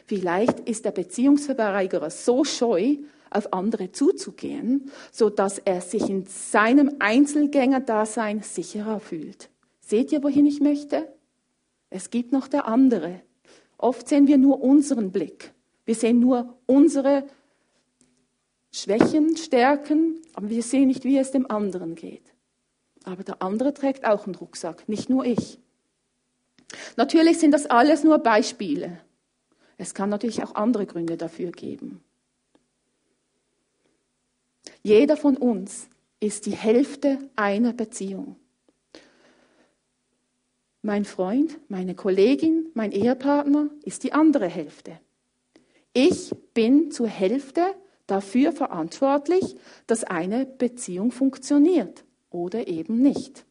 Vielleicht 0.05 0.61
ist 0.61 0.85
der 0.85 0.91
Beziehungsverweigerer 0.91 2.11
so 2.11 2.45
scheu, 2.45 2.97
auf 3.35 3.53
andere 3.53 3.93
zuzugehen, 3.93 4.91
so 5.11 5.31
dass 5.31 5.59
er 5.59 5.81
sich 5.81 6.09
in 6.09 6.27
seinem 6.27 6.97
Einzelgängerdasein 6.99 8.43
sicherer 8.43 9.01
fühlt. 9.01 9.51
Seht 9.81 10.13
ihr, 10.13 10.23
wohin 10.23 10.47
ich 10.47 10.61
möchte? 10.61 11.13
Es 11.91 12.11
gibt 12.11 12.33
noch 12.33 12.49
der 12.49 12.67
andere. 12.67 13.21
Oft 13.77 14.09
sehen 14.09 14.27
wir 14.27 14.39
nur 14.39 14.63
unseren 14.63 15.13
Blick. 15.13 15.53
Wir 15.85 15.95
sehen 15.95 16.21
nur 16.21 16.59
unsere 16.67 17.25
Schwächen, 18.73 19.37
Stärken, 19.37 20.23
aber 20.33 20.51
wir 20.51 20.63
sehen 20.63 20.89
nicht, 20.89 21.05
wie 21.05 21.19
es 21.19 21.31
dem 21.31 21.51
anderen 21.51 21.95
geht. 21.95 22.33
Aber 23.05 23.23
der 23.23 23.43
andere 23.43 23.75
trägt 23.75 24.07
auch 24.07 24.27
einen 24.27 24.35
Rucksack, 24.35 24.89
nicht 24.89 25.11
nur 25.11 25.25
ich. 25.25 25.59
Natürlich 26.97 27.39
sind 27.39 27.53
das 27.53 27.67
alles 27.67 28.03
nur 28.03 28.19
Beispiele. 28.19 28.99
Es 29.77 29.95
kann 29.95 30.09
natürlich 30.09 30.43
auch 30.43 30.55
andere 30.55 30.87
Gründe 30.87 31.17
dafür 31.17 31.51
geben. 31.51 32.03
Jeder 34.87 35.17
von 35.17 35.39
uns 35.39 35.89
ist 36.21 36.45
die 36.45 36.55
Hälfte 36.55 37.19
einer 37.37 37.73
Beziehung. 37.73 38.37
Mein 40.83 41.07
Freund, 41.07 41.59
meine 41.69 41.95
Kollegin, 41.95 42.67
mein 42.75 42.93
Ehepartner 42.93 43.71
ist 43.83 44.05
die 44.05 44.13
andere 44.13 44.47
Hälfte. 44.47 45.01
Ich 45.95 46.33
bin 46.53 46.91
zur 46.91 47.09
Hälfte 47.09 47.63
dafür 48.07 48.53
verantwortlich, 48.53 49.57
dass 49.87 50.05
eine 50.05 50.45
Beziehung 50.45 51.13
funktioniert 51.13 52.05
oder 52.29 52.69
eben 52.69 53.01
nicht. 53.01 53.47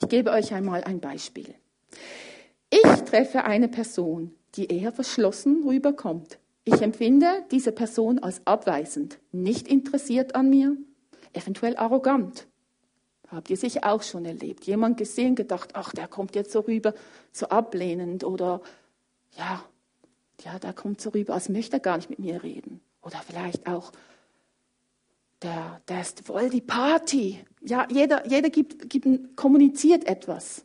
Ich 0.00 0.08
gebe 0.08 0.30
euch 0.30 0.54
einmal 0.54 0.84
ein 0.84 1.00
Beispiel. 1.00 1.56
Ich 2.70 3.00
treffe 3.02 3.42
eine 3.42 3.66
Person, 3.66 4.32
die 4.54 4.66
eher 4.66 4.92
verschlossen 4.92 5.64
rüberkommt. 5.66 6.38
Ich 6.68 6.82
empfinde 6.82 7.44
diese 7.52 7.70
Person 7.70 8.18
als 8.18 8.44
abweisend, 8.44 9.20
nicht 9.30 9.68
interessiert 9.68 10.34
an 10.34 10.50
mir, 10.50 10.76
eventuell 11.32 11.76
arrogant. 11.76 12.48
Habt 13.28 13.50
ihr 13.50 13.56
sicher 13.56 13.82
auch 13.84 14.02
schon 14.02 14.24
erlebt. 14.24 14.64
Jemand 14.64 14.96
gesehen, 14.96 15.36
gedacht, 15.36 15.70
ach, 15.74 15.92
der 15.92 16.08
kommt 16.08 16.34
jetzt 16.34 16.50
so 16.50 16.60
rüber, 16.60 16.92
so 17.30 17.46
ablehnend 17.50 18.24
oder 18.24 18.62
ja, 19.38 19.62
ja, 20.44 20.58
da 20.58 20.72
kommt 20.72 21.00
so 21.00 21.10
rüber, 21.10 21.34
als 21.34 21.48
möchte 21.48 21.76
er 21.76 21.80
gar 21.80 21.98
nicht 21.98 22.10
mit 22.10 22.18
mir 22.18 22.42
reden. 22.42 22.80
Oder 23.00 23.18
vielleicht 23.24 23.68
auch, 23.68 23.92
der, 25.42 25.80
der 25.86 26.00
ist 26.00 26.26
voll 26.26 26.50
die 26.50 26.62
Party. 26.62 27.44
Ja, 27.60 27.86
jeder, 27.88 28.26
jeder 28.26 28.50
gibt, 28.50 28.90
gibt, 28.90 29.36
kommuniziert 29.36 30.04
etwas. 30.04 30.64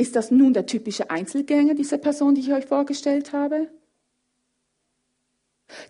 Ist 0.00 0.16
das 0.16 0.30
nun 0.30 0.54
der 0.54 0.64
typische 0.64 1.10
Einzelgänger, 1.10 1.74
diese 1.74 1.98
Person, 1.98 2.34
die 2.34 2.40
ich 2.40 2.54
euch 2.54 2.64
vorgestellt 2.64 3.34
habe? 3.34 3.68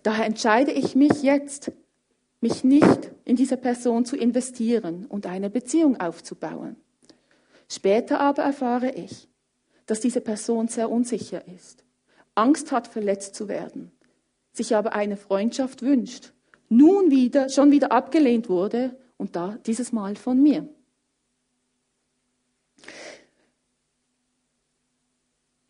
Daher 0.03 0.27
entscheide 0.27 0.73
ich 0.73 0.97
mich 0.97 1.23
jetzt, 1.23 1.71
mich 2.41 2.65
nicht 2.65 3.13
in 3.25 3.37
diese 3.37 3.57
Person 3.57 4.05
zu 4.05 4.17
investieren 4.17 5.07
und 5.07 5.27
eine 5.27 5.49
Beziehung 5.49 6.01
aufzubauen. 6.01 6.75
Später 7.69 8.19
aber 8.19 8.43
erfahre 8.43 8.91
ich, 8.91 9.29
dass 9.87 10.01
diese 10.01 10.21
Person 10.21 10.67
sehr 10.67 10.91
unsicher 10.91 11.47
ist, 11.47 11.85
Angst 12.35 12.73
hat, 12.73 12.89
verletzt 12.89 13.37
zu 13.37 13.47
werden, 13.47 13.93
sich 14.53 14.75
aber 14.75 14.93
eine 14.93 15.19
Freundschaft 15.19 15.83
wünscht, 15.83 16.33
nun 16.69 17.13
wieder, 17.13 17.49
schon 17.49 17.71
wieder 17.71 17.93
abgelehnt 17.93 18.49
wurde 18.49 18.91
und 19.19 19.37
da 19.37 19.57
dieses 19.67 19.93
Mal 19.93 20.17
von 20.17 20.43
mir. 20.43 20.69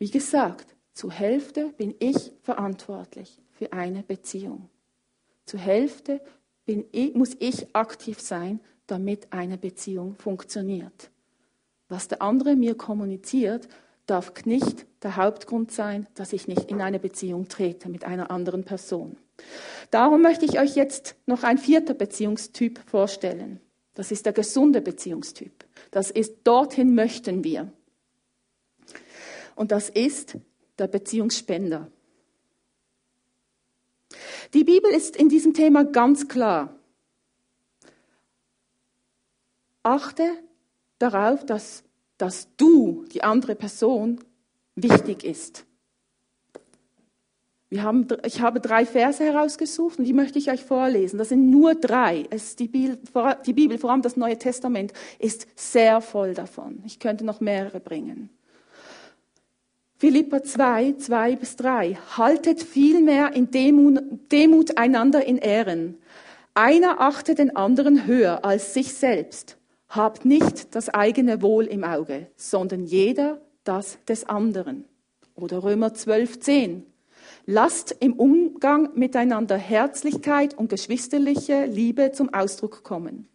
Wie 0.01 0.09
gesagt, 0.09 0.65
zur 0.93 1.11
Hälfte 1.11 1.75
bin 1.77 1.93
ich 1.99 2.31
verantwortlich 2.41 3.39
für 3.51 3.71
eine 3.71 4.01
Beziehung. 4.01 4.67
Zur 5.45 5.59
Hälfte 5.59 6.21
ich, 6.65 7.13
muss 7.13 7.35
ich 7.37 7.75
aktiv 7.75 8.19
sein, 8.19 8.61
damit 8.87 9.31
eine 9.31 9.59
Beziehung 9.59 10.15
funktioniert. 10.15 11.11
Was 11.87 12.07
der 12.07 12.23
andere 12.23 12.55
mir 12.55 12.73
kommuniziert, 12.73 13.67
darf 14.07 14.33
nicht 14.43 14.87
der 15.03 15.17
Hauptgrund 15.17 15.71
sein, 15.71 16.07
dass 16.15 16.33
ich 16.33 16.47
nicht 16.47 16.71
in 16.71 16.81
eine 16.81 16.97
Beziehung 16.97 17.47
trete 17.47 17.87
mit 17.87 18.03
einer 18.03 18.31
anderen 18.31 18.63
Person. 18.63 19.17
Darum 19.91 20.23
möchte 20.23 20.45
ich 20.45 20.59
euch 20.59 20.75
jetzt 20.75 21.15
noch 21.27 21.43
ein 21.43 21.59
vierter 21.59 21.93
Beziehungstyp 21.93 22.79
vorstellen. 22.87 23.59
Das 23.93 24.11
ist 24.11 24.25
der 24.25 24.33
gesunde 24.33 24.81
Beziehungstyp. 24.81 25.63
Das 25.91 26.09
ist, 26.09 26.37
dorthin 26.43 26.95
möchten 26.95 27.43
wir. 27.43 27.71
Und 29.55 29.71
das 29.71 29.89
ist 29.89 30.37
der 30.77 30.87
Beziehungsspender. 30.87 31.91
Die 34.53 34.63
Bibel 34.63 34.91
ist 34.91 35.15
in 35.15 35.29
diesem 35.29 35.53
Thema 35.53 35.85
ganz 35.85 36.27
klar. 36.27 36.75
Achte 39.83 40.29
darauf, 40.99 41.45
dass 41.45 41.83
dass 42.21 42.47
du, 42.55 43.05
die 43.11 43.23
andere 43.23 43.55
Person, 43.55 44.19
wichtig 44.75 45.23
ist. 45.23 45.65
Haben, 47.75 48.05
ich 48.25 48.41
habe 48.41 48.59
drei 48.59 48.85
Verse 48.85 49.23
herausgesucht 49.23 49.97
und 49.97 50.05
die 50.05 50.13
möchte 50.13 50.37
ich 50.37 50.51
euch 50.51 50.63
vorlesen. 50.63 51.17
Das 51.17 51.29
sind 51.29 51.49
nur 51.49 51.73
drei. 51.73 52.27
Die, 52.59 52.67
Bibel, 52.67 52.99
die 53.45 53.53
Bibel, 53.53 53.77
vor 53.79 53.91
allem 53.91 54.01
das 54.01 54.17
Neue 54.17 54.37
Testament, 54.37 54.93
ist 55.19 55.47
sehr 55.55 56.01
voll 56.01 56.33
davon. 56.33 56.83
Ich 56.85 56.99
könnte 56.99 57.25
noch 57.25 57.39
mehrere 57.39 57.79
bringen. 57.79 58.29
Philippa 60.01 60.41
2, 60.41 60.95
2 60.97 61.35
bis 61.35 61.57
3. 61.57 61.95
Haltet 62.17 62.63
vielmehr 62.63 63.35
in 63.35 63.51
Demut, 63.51 64.01
Demut 64.31 64.75
einander 64.75 65.23
in 65.23 65.37
Ehren. 65.37 65.99
Einer 66.55 67.01
achte 67.01 67.35
den 67.35 67.55
anderen 67.55 68.07
höher 68.07 68.43
als 68.43 68.73
sich 68.73 68.95
selbst. 68.95 69.57
Habt 69.89 70.25
nicht 70.25 70.73
das 70.73 70.89
eigene 70.89 71.43
Wohl 71.43 71.65
im 71.65 71.83
Auge, 71.83 72.31
sondern 72.35 72.83
jeder 72.83 73.41
das 73.63 73.99
des 74.07 74.27
anderen. 74.27 74.85
Oder 75.35 75.61
Römer 75.61 75.93
12, 75.93 76.39
10. 76.39 76.85
Lasst 77.45 77.95
im 77.99 78.13
Umgang 78.13 78.89
miteinander 78.95 79.57
Herzlichkeit 79.57 80.57
und 80.57 80.69
geschwisterliche 80.69 81.65
Liebe 81.65 82.11
zum 82.11 82.33
Ausdruck 82.33 82.83
kommen. 82.83 83.27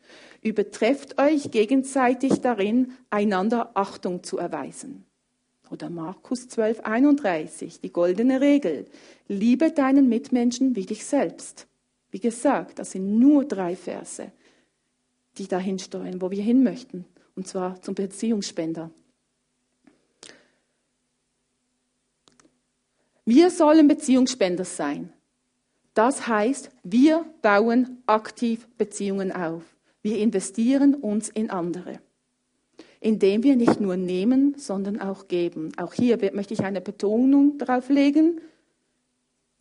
Übertrefft 0.42 1.20
euch 1.22 1.52
gegenseitig 1.52 2.40
darin, 2.40 2.90
einander 3.08 3.70
Achtung 3.74 4.24
zu 4.24 4.36
erweisen. 4.38 5.05
Oder 5.70 5.90
Markus 5.90 6.48
12, 6.48 6.80
31, 6.80 7.80
die 7.80 7.92
goldene 7.92 8.40
Regel. 8.40 8.86
Liebe 9.28 9.72
deinen 9.72 10.08
Mitmenschen 10.08 10.76
wie 10.76 10.86
dich 10.86 11.04
selbst. 11.04 11.66
Wie 12.10 12.20
gesagt, 12.20 12.78
das 12.78 12.92
sind 12.92 13.18
nur 13.18 13.44
drei 13.44 13.74
Verse 13.76 14.30
die 15.38 15.48
dahin 15.48 15.78
steuern, 15.78 16.20
wo 16.20 16.30
wir 16.30 16.42
hin 16.42 16.62
möchten, 16.62 17.04
und 17.34 17.46
zwar 17.46 17.80
zum 17.82 17.94
Beziehungsspender. 17.94 18.90
Wir 23.24 23.50
sollen 23.50 23.88
Beziehungsspender 23.88 24.64
sein. 24.64 25.12
Das 25.94 26.28
heißt, 26.28 26.70
wir 26.84 27.24
bauen 27.42 28.02
aktiv 28.06 28.68
Beziehungen 28.78 29.32
auf. 29.32 29.62
Wir 30.02 30.18
investieren 30.18 30.94
uns 30.94 31.28
in 31.28 31.50
andere, 31.50 32.00
indem 33.06 33.44
wir 33.44 33.54
nicht 33.54 33.80
nur 33.80 33.96
nehmen, 33.96 34.56
sondern 34.58 35.00
auch 35.00 35.28
geben. 35.28 35.70
Auch 35.76 35.94
hier 35.94 36.18
möchte 36.34 36.54
ich 36.54 36.64
eine 36.64 36.80
Betonung 36.80 37.56
darauf 37.56 37.88
legen. 37.88 38.40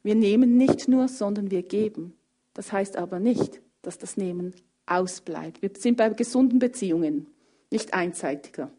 Wir 0.02 0.16
nehmen 0.16 0.58
nicht 0.58 0.88
nur, 0.88 1.08
sondern 1.08 1.52
wir 1.52 1.62
geben. 1.62 2.16
Das 2.56 2.72
heißt 2.72 2.98
aber 2.98 3.20
nicht, 3.20 3.62
dass 3.84 4.00
das 4.00 4.18
Nehmen 4.18 4.56
ausbleibt. 4.88 5.62
Wir 5.62 5.70
sind 5.78 5.96
bei 5.96 6.10
gesunden 6.10 6.58
Beziehungen, 6.58 7.28
nicht 7.70 7.94
einseitiger. 7.94 8.72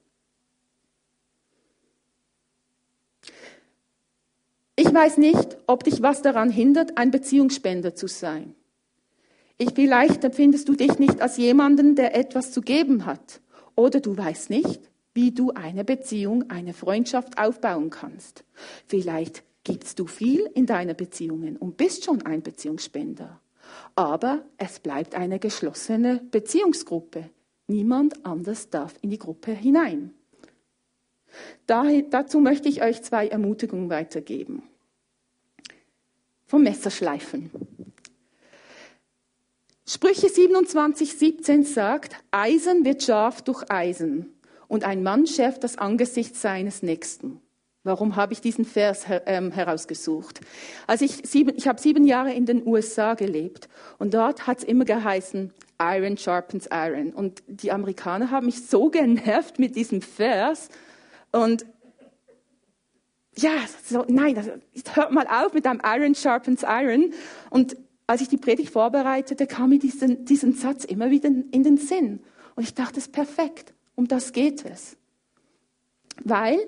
Ich 4.75 4.92
weiß 4.92 5.18
nicht, 5.18 5.58
ob 5.68 5.85
dich 5.85 6.02
was 6.02 6.23
daran 6.23 6.50
hindert, 6.50 6.99
ein 6.99 7.12
Beziehungsspender 7.12 7.94
zu 7.94 8.08
sein. 8.08 8.56
Ich, 9.58 9.75
vielleicht 9.76 10.25
empfindest 10.25 10.68
du 10.68 10.75
dich 10.75 10.99
nicht 10.99 11.20
als 11.23 11.37
jemanden, 11.37 11.94
der 11.94 12.16
etwas 12.16 12.50
zu 12.50 12.62
geben 12.62 13.06
hat. 13.06 13.40
Oder 13.76 14.00
du 14.00 14.16
weißt 14.16 14.50
nicht, 14.50 14.80
wie 15.14 15.33
du 15.33 15.52
eine 15.52 15.85
Beziehung, 15.85 16.50
eine 16.50 16.73
Freundschaft 16.73 17.38
aufbauen 17.38 17.90
kannst. 17.90 18.45
Vielleicht 18.87 19.45
gibst 19.64 19.99
du 19.99 20.06
viel 20.06 20.50
in 20.54 20.66
deine 20.66 20.95
Beziehungen 20.95 21.56
und 21.56 21.76
bist 21.76 22.04
schon 22.04 22.23
ein 22.23 22.42
Beziehungsspender. 22.42 23.40
Aber 23.95 24.45
es 24.59 24.80
bleibt 24.80 25.14
eine 25.14 25.38
geschlossene 25.38 26.21
Beziehungsgruppe. 26.30 27.30
Niemand 27.66 28.25
anders 28.25 28.71
darf 28.71 28.95
in 29.02 29.11
die 29.11 29.18
Gruppe 29.18 29.52
hinein. 29.52 30.14
Daher, 31.66 32.02
dazu 32.02 32.40
möchte 32.40 32.68
ich 32.68 32.83
euch 32.83 33.02
zwei 33.02 33.28
Ermutigungen 33.28 33.90
weitergeben. 33.90 34.62
Vom 36.47 36.62
Messerschleifen. 36.62 37.50
Sprüche 39.88 40.28
27, 40.28 41.16
17 41.16 41.62
sagt, 41.62 42.16
Eisen 42.33 42.85
wird 42.85 43.05
scharf 43.05 43.43
durch 43.43 43.71
Eisen 43.71 44.35
und 44.66 44.83
ein 44.83 45.05
Mann 45.05 45.28
schärft 45.28 45.62
das 45.62 45.78
Angesicht 45.78 46.35
seines 46.35 46.83
Nächsten. 46.83 47.40
Warum 47.85 48.16
habe 48.16 48.33
ich 48.33 48.40
diesen 48.40 48.64
Vers 48.64 49.05
ähm, 49.26 49.52
herausgesucht? 49.52 50.40
Also 50.88 51.05
ich, 51.05 51.19
sieben, 51.23 51.57
ich 51.57 51.69
habe 51.69 51.81
sieben 51.81 52.05
Jahre 52.05 52.33
in 52.33 52.47
den 52.47 52.66
USA 52.66 53.14
gelebt 53.14 53.69
und 53.99 54.12
dort 54.12 54.49
hat 54.49 54.59
es 54.59 54.64
immer 54.64 54.85
geheißen, 54.85 55.52
Iron 55.81 56.16
sharpens 56.16 56.69
Iron. 56.73 57.11
Und 57.11 57.45
die 57.47 57.71
Amerikaner 57.71 58.33
haben 58.33 58.47
mich 58.47 58.66
so 58.66 58.90
genervt 58.90 59.61
mit 59.61 59.76
diesem 59.76 60.02
Vers 60.02 60.69
und 61.31 61.64
ja, 63.37 63.52
so, 63.85 64.05
nein, 64.09 64.61
hört 64.95 65.12
mal 65.12 65.26
auf 65.28 65.52
mit 65.52 65.66
einem 65.66 65.81
Iron 65.85 66.14
sharpens 66.14 66.64
Iron. 66.66 67.12
Und 67.50 67.76
als 68.06 68.20
ich 68.20 68.28
die 68.28 68.36
Predigt 68.36 68.70
vorbereitete, 68.70 69.46
kam 69.46 69.70
mir 69.70 69.78
diesen, 69.78 70.25
diesen 70.25 70.52
Satz 70.52 70.84
immer 70.84 71.10
wieder 71.10 71.28
in 71.28 71.62
den 71.62 71.76
Sinn. 71.76 72.20
Und 72.54 72.62
ich 72.62 72.75
dachte, 72.75 72.98
es 72.98 73.06
ist 73.06 73.12
perfekt. 73.12 73.75
Um 73.94 74.06
das 74.06 74.32
geht 74.32 74.64
es. 74.64 74.96
Weil 76.22 76.58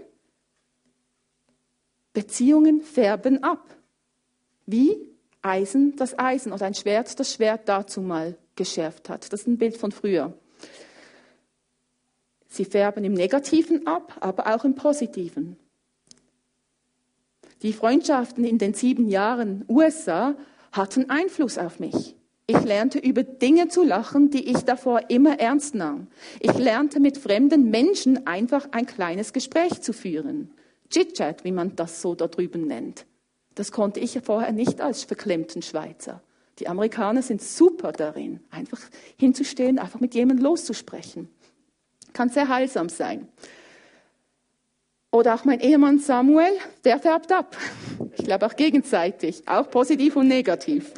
Beziehungen 2.13 2.83
färben 2.83 3.45
ab. 3.45 3.77
Wie 4.67 4.97
Eisen 5.43 5.95
das 5.97 6.19
Eisen 6.19 6.53
oder 6.53 6.67
ein 6.67 6.75
Schwert 6.75 7.19
das 7.19 7.35
Schwert 7.35 7.69
dazu 7.69 8.01
mal 8.01 8.37
geschärft 8.57 9.09
hat. 9.09 9.33
Das 9.33 9.41
ist 9.41 9.47
ein 9.47 9.59
Bild 9.59 9.77
von 9.77 9.93
früher. 9.93 10.37
Sie 12.49 12.65
färben 12.65 13.05
im 13.05 13.13
Negativen 13.13 13.87
ab, 13.87 14.17
aber 14.21 14.55
auch 14.55 14.65
im 14.65 14.75
Positiven. 14.75 15.57
Die 17.63 17.73
Freundschaften 17.73 18.45
in 18.45 18.59
den 18.59 18.75
sieben 18.75 19.09
Jahren 19.09 19.65
USA 19.69 20.35
hatten 20.73 21.11
Einfluss 21.11 21.59
auf 21.59 21.81
mich. 21.81 22.15
Ich 22.47 22.63
lernte 22.63 22.99
über 22.99 23.25
Dinge 23.25 23.69
zu 23.69 23.85
lachen, 23.85 24.31
die 24.31 24.49
ich 24.49 24.63
davor 24.63 25.11
immer 25.11 25.39
ernst 25.39 25.75
nahm. 25.75 26.07
Ich 26.41 26.57
lernte 26.57 26.99
mit 26.99 27.19
fremden 27.19 27.69
Menschen 27.69 28.27
einfach 28.27 28.69
ein 28.73 28.87
kleines 28.87 29.35
Gespräch 29.35 29.83
zu 29.83 29.93
führen. 29.93 30.51
Chit-Chat, 30.89 31.45
wie 31.45 31.53
man 31.53 31.77
das 31.77 32.01
so 32.01 32.15
da 32.15 32.27
drüben 32.27 32.67
nennt. 32.67 33.05
Das 33.55 33.71
konnte 33.71 34.01
ich 34.01 34.19
vorher 34.23 34.53
nicht 34.53 34.81
als 34.81 35.05
verklemmten 35.05 35.61
Schweizer. 35.61 36.23
Die 36.59 36.69
Amerikaner 36.69 37.23
sind 37.23 37.43
super 37.43 37.93
darin, 37.93 38.41
einfach 38.51 38.81
hinzustehen, 39.19 39.79
einfach 39.79 40.01
mit 40.01 40.15
jemandem 40.15 40.45
loszusprechen. 40.45 41.29
Kann 42.15 42.31
sehr 42.31 42.49
heilsam 42.49 42.89
sein. 42.89 43.29
Oder 45.11 45.35
auch 45.35 45.45
mein 45.45 45.61
Ehemann 45.61 45.99
Samuel, 46.01 46.53
der 46.85 46.99
färbt 46.99 47.33
ab. 47.33 47.57
Ich 48.17 48.25
glaube 48.25 48.45
auch 48.47 48.57
gegenseitig, 48.57 49.43
auch 49.47 49.71
positiv 49.71 50.17
und 50.17 50.29
negativ. 50.29 50.93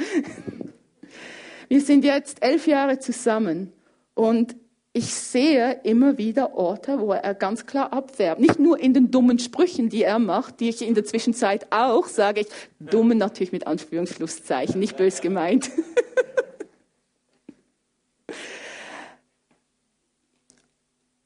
Wir 1.69 1.81
sind 1.81 2.05
jetzt 2.05 2.43
elf 2.43 2.67
Jahre 2.67 2.99
zusammen 2.99 3.73
und 4.15 4.57
ich 4.93 5.15
sehe 5.15 5.79
immer 5.85 6.19
wieder 6.19 6.55
Orte, 6.55 6.99
wo 6.99 7.13
er 7.13 7.35
ganz 7.35 7.65
klar 7.67 7.93
abfärbt. 7.93 8.41
Nicht 8.41 8.59
nur 8.59 8.81
in 8.81 8.93
den 8.93 9.13
dummen 9.13 9.39
Sprüchen, 9.39 9.89
die 9.89 10.03
er 10.03 10.19
macht, 10.19 10.59
die 10.59 10.69
ich 10.69 10.83
in 10.83 10.95
der 10.95 11.05
Zwischenzeit 11.05 11.69
auch, 11.71 12.09
sage 12.09 12.41
ich, 12.41 12.49
dummen 12.81 13.17
natürlich 13.17 13.53
mit 13.53 13.69
Anführungsschlusszeichen, 13.69 14.81
nicht 14.81 14.97
bös 14.97 15.21
gemeint. 15.21 15.71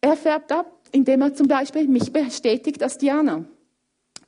er 0.03 0.17
färbt 0.17 0.53
ab, 0.53 0.71
indem 0.95 1.23
er 1.23 1.35
zum 1.35 1.49
Beispiel 1.49 1.89
mich 1.89 2.13
bestätigt 2.13 2.81
als 2.81 2.99
Diana. 2.99 3.45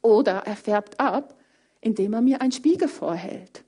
Oder 0.02 0.42
er 0.46 0.57
färbt 0.57 0.98
ab, 0.98 1.38
indem 1.81 2.12
er 2.12 2.22
mir 2.22 2.40
einen 2.40 2.50
Spiegel 2.50 2.88
vorhält 2.88 3.62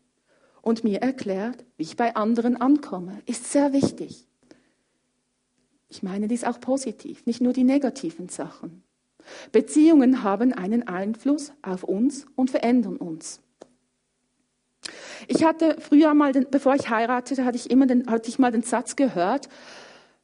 und 0.63 0.83
mir 0.83 1.01
erklärt, 1.01 1.65
wie 1.77 1.85
ich 1.85 1.97
bei 1.97 2.17
anderen 2.17 2.61
ankomme. 2.61 3.23
Ist 3.25 3.53
sehr 3.53 3.73
wichtig. 3.73 4.27
Ich 5.89 6.03
meine 6.03 6.27
dies 6.27 6.43
auch 6.43 6.61
positiv, 6.61 7.25
nicht 7.25 7.41
nur 7.41 7.53
die 7.53 7.63
negativen 7.63 8.29
Sachen. 8.29 8.83
Beziehungen 9.53 10.25
haben 10.25 10.53
einen 10.53 10.89
Einfluss 10.89 11.53
auf 11.63 11.85
uns 11.85 12.27
und 12.35 12.51
verändern 12.51 12.97
uns. 12.97 13.41
Ich 15.29 15.45
hatte 15.45 15.77
früher 15.79 16.15
mal, 16.15 16.33
den, 16.33 16.49
bevor 16.51 16.75
ich 16.75 16.91
heiratete, 16.91 17.45
hatte 17.45 17.57
ich 17.57 17.71
immer 17.71 17.87
den, 17.87 18.11
hatte 18.11 18.29
ich 18.29 18.41
mal 18.41 18.51
den 18.51 18.63
Satz 18.63 18.97
gehört, 18.97 19.49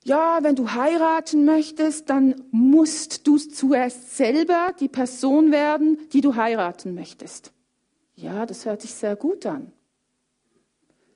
ja, 0.04 0.38
wenn 0.42 0.54
du 0.54 0.70
heiraten 0.70 1.46
möchtest, 1.46 2.10
dann 2.10 2.34
musst 2.50 3.26
du 3.26 3.38
zuerst 3.38 4.16
selber 4.16 4.74
die 4.78 4.88
Person 4.88 5.50
werden, 5.50 5.98
die 6.12 6.20
du 6.20 6.36
heiraten 6.36 6.94
möchtest. 6.94 7.52
Ja, 8.14 8.44
das 8.44 8.66
hört 8.66 8.82
sich 8.82 8.92
sehr 8.92 9.16
gut 9.16 9.46
an. 9.46 9.72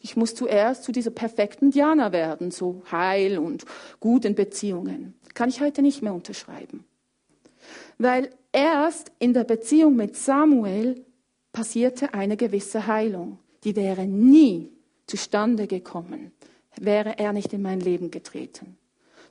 Ich 0.01 0.17
muss 0.17 0.35
zuerst 0.35 0.85
zu 0.85 0.93
dieser 0.93 1.11
perfekten 1.11 1.71
Diana 1.71 2.13
werden, 2.13 2.51
so 2.51 2.83
heil 2.91 3.39
und 3.39 3.67
guten 4.01 4.35
Beziehungen. 4.35 5.15
Kann 5.35 5.51
ich 5.51 5.61
heute 5.61 5.83
nicht 5.83 6.03
mehr 6.03 6.15
unterschreiben. 6.15 6.85
Weil 7.99 8.31
erst 8.53 9.13
in 9.19 9.35
der 9.35 9.45
Beziehung 9.45 9.97
mit 9.97 10.17
Samuel 10.17 11.05
passierte 11.53 12.15
eine 12.15 12.39
gewisse 12.39 12.87
Heilung. 12.87 13.39
Die 13.65 13.77
wäre 13.77 14.07
nie 14.07 14.73
zustande 15.07 15.67
gekommen, 15.67 16.33
wäre 16.81 17.19
er 17.19 17.35
nicht 17.35 17.53
in 17.53 17.61
mein 17.61 17.81
Leben 17.81 18.11
getreten. 18.11 18.78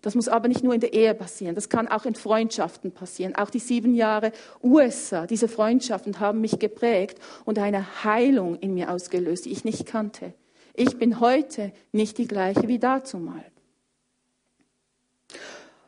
Das 0.02 0.16
muss 0.16 0.28
aber 0.28 0.48
nicht 0.48 0.64
nur 0.64 0.74
in 0.74 0.80
der 0.80 0.94
Ehe 0.94 1.14
passieren, 1.14 1.56
das 1.56 1.70
kann 1.70 1.88
auch 1.88 2.06
in 2.06 2.16
Freundschaften 2.16 2.92
passieren. 2.92 3.36
Auch 3.36 3.50
die 3.50 3.60
sieben 3.60 3.96
Jahre 3.96 4.32
USA, 4.64 5.28
diese 5.28 5.48
Freundschaften 5.48 6.20
haben 6.20 6.42
mich 6.42 6.60
geprägt 6.60 7.20
und 7.46 7.60
eine 7.60 8.04
Heilung 8.04 8.56
in 8.58 8.74
mir 8.74 8.92
ausgelöst, 8.92 9.46
die 9.46 9.52
ich 9.52 9.64
nicht 9.64 9.86
kannte. 9.86 10.34
Ich 10.74 10.98
bin 10.98 11.20
heute 11.20 11.72
nicht 11.92 12.18
die 12.18 12.28
gleiche 12.28 12.68
wie 12.68 12.80
dazumal. 12.80 13.44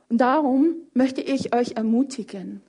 Und 0.10 0.18
darum 0.20 0.76
möchte 0.94 1.22
ich 1.22 1.54
euch 1.54 1.74
ermutigen, 1.74 2.62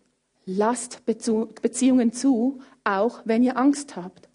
lasst 0.45 1.05
Beziehungen 1.07 2.13
zu, 2.13 2.61
auch 2.85 3.23
wenn 3.25 3.43
ihr 3.43 3.57
Angst 3.57 3.97
habt 3.97 4.29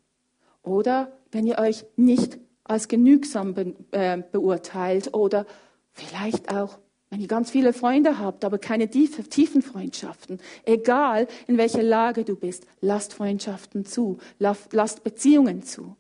oder 0.63 1.12
wenn 1.32 1.46
ihr 1.46 1.60
euch 1.60 1.86
nicht 1.96 2.39
als 2.63 2.88
genügsam 2.88 3.54
äh, 3.91 4.24
beurteilt 4.32 5.13
oder 5.13 5.46
vielleicht 5.91 6.52
auch, 6.54 6.80
wenn 7.10 7.22
ihr 7.22 7.28
ganz 7.28 7.52
viele 7.52 7.72
Freunde 7.72 8.20
habt, 8.20 8.44
aber 8.44 8.58
keine 8.58 8.89
tiefen 8.89 9.62
Freundschaften. 9.62 10.39
Egal 10.65 11.28
in 11.48 11.58
welcher 11.58 11.84
Lage 11.84 12.24
du 12.24 12.36
bist, 12.36 12.65
lasst 12.82 13.13
Freundschaften 13.13 13.86
zu, 13.86 14.18
lasst 14.39 15.04
Beziehungen 15.04 15.63
zu 15.63 15.96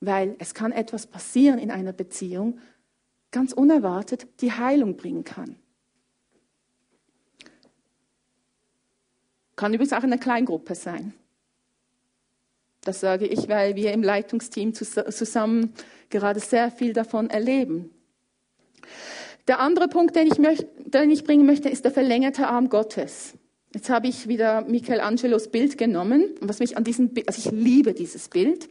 weil 0.00 0.36
es 0.38 0.54
kann 0.54 0.72
etwas 0.72 1.06
passieren 1.06 1.58
in 1.58 1.70
einer 1.70 1.92
Beziehung, 1.92 2.60
ganz 3.30 3.52
unerwartet, 3.52 4.26
die 4.40 4.52
Heilung 4.52 4.96
bringen 4.96 5.24
kann. 5.24 5.56
Kann 9.56 9.72
übrigens 9.72 9.92
auch 9.92 10.04
in 10.04 10.12
einer 10.12 10.18
Kleingruppe 10.18 10.74
sein. 10.74 11.14
Das 12.82 13.00
sage 13.00 13.26
ich, 13.26 13.48
weil 13.48 13.74
wir 13.74 13.92
im 13.92 14.02
Leitungsteam 14.02 14.74
zusammen 14.74 15.72
gerade 16.08 16.40
sehr 16.40 16.70
viel 16.70 16.92
davon 16.92 17.30
erleben. 17.30 17.90
Der 19.48 19.60
andere 19.60 19.88
Punkt, 19.88 20.16
den 20.16 20.26
ich, 20.26 20.38
möchte, 20.38 20.66
den 20.86 21.10
ich 21.10 21.24
bringen 21.24 21.46
möchte, 21.46 21.68
ist 21.68 21.84
der 21.84 21.92
verlängerte 21.92 22.48
Arm 22.48 22.68
Gottes. 22.68 23.34
Jetzt 23.72 23.90
habe 23.90 24.08
ich 24.08 24.26
wieder 24.26 24.62
Michelangelos 24.62 25.48
Bild 25.48 25.78
genommen. 25.78 26.34
Und 26.40 26.48
was 26.48 26.58
mich 26.58 26.76
an 26.76 26.84
diesem 26.84 27.10
Bild, 27.10 27.28
also 27.28 27.46
ich 27.46 27.54
liebe 27.54 27.92
dieses 27.92 28.28
Bild, 28.28 28.68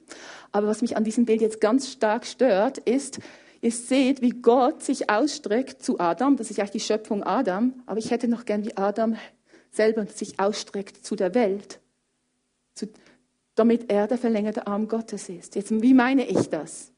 aber 0.51 0.67
was 0.67 0.81
mich 0.81 0.97
an 0.97 1.03
diesem 1.03 1.25
Bild 1.25 1.41
jetzt 1.41 1.61
ganz 1.61 1.91
stark 1.91 2.25
stört, 2.25 2.79
ist, 2.79 3.19
ihr 3.61 3.71
seht, 3.71 4.21
wie 4.21 4.31
Gott 4.31 4.83
sich 4.83 5.09
ausstreckt 5.09 5.81
zu 5.83 5.99
Adam. 5.99 6.37
Das 6.37 6.49
ist 6.49 6.57
ja 6.57 6.65
die 6.65 6.79
Schöpfung 6.79 7.23
Adam. 7.23 7.73
Aber 7.85 7.99
ich 7.99 8.11
hätte 8.11 8.27
noch 8.27 8.45
gern, 8.45 8.65
wie 8.65 8.75
Adam 8.75 9.15
selber 9.71 10.05
sich 10.07 10.39
ausstreckt 10.39 11.05
zu 11.05 11.15
der 11.15 11.35
Welt. 11.35 11.79
Zu, 12.73 12.87
damit 13.55 13.91
er 13.91 14.07
der 14.07 14.17
verlängerte 14.17 14.67
Arm 14.67 14.87
Gottes 14.87 15.29
ist. 15.29 15.55
Jetzt, 15.55 15.81
wie 15.81 15.93
meine 15.93 16.25
ich 16.25 16.49
das? 16.49 16.91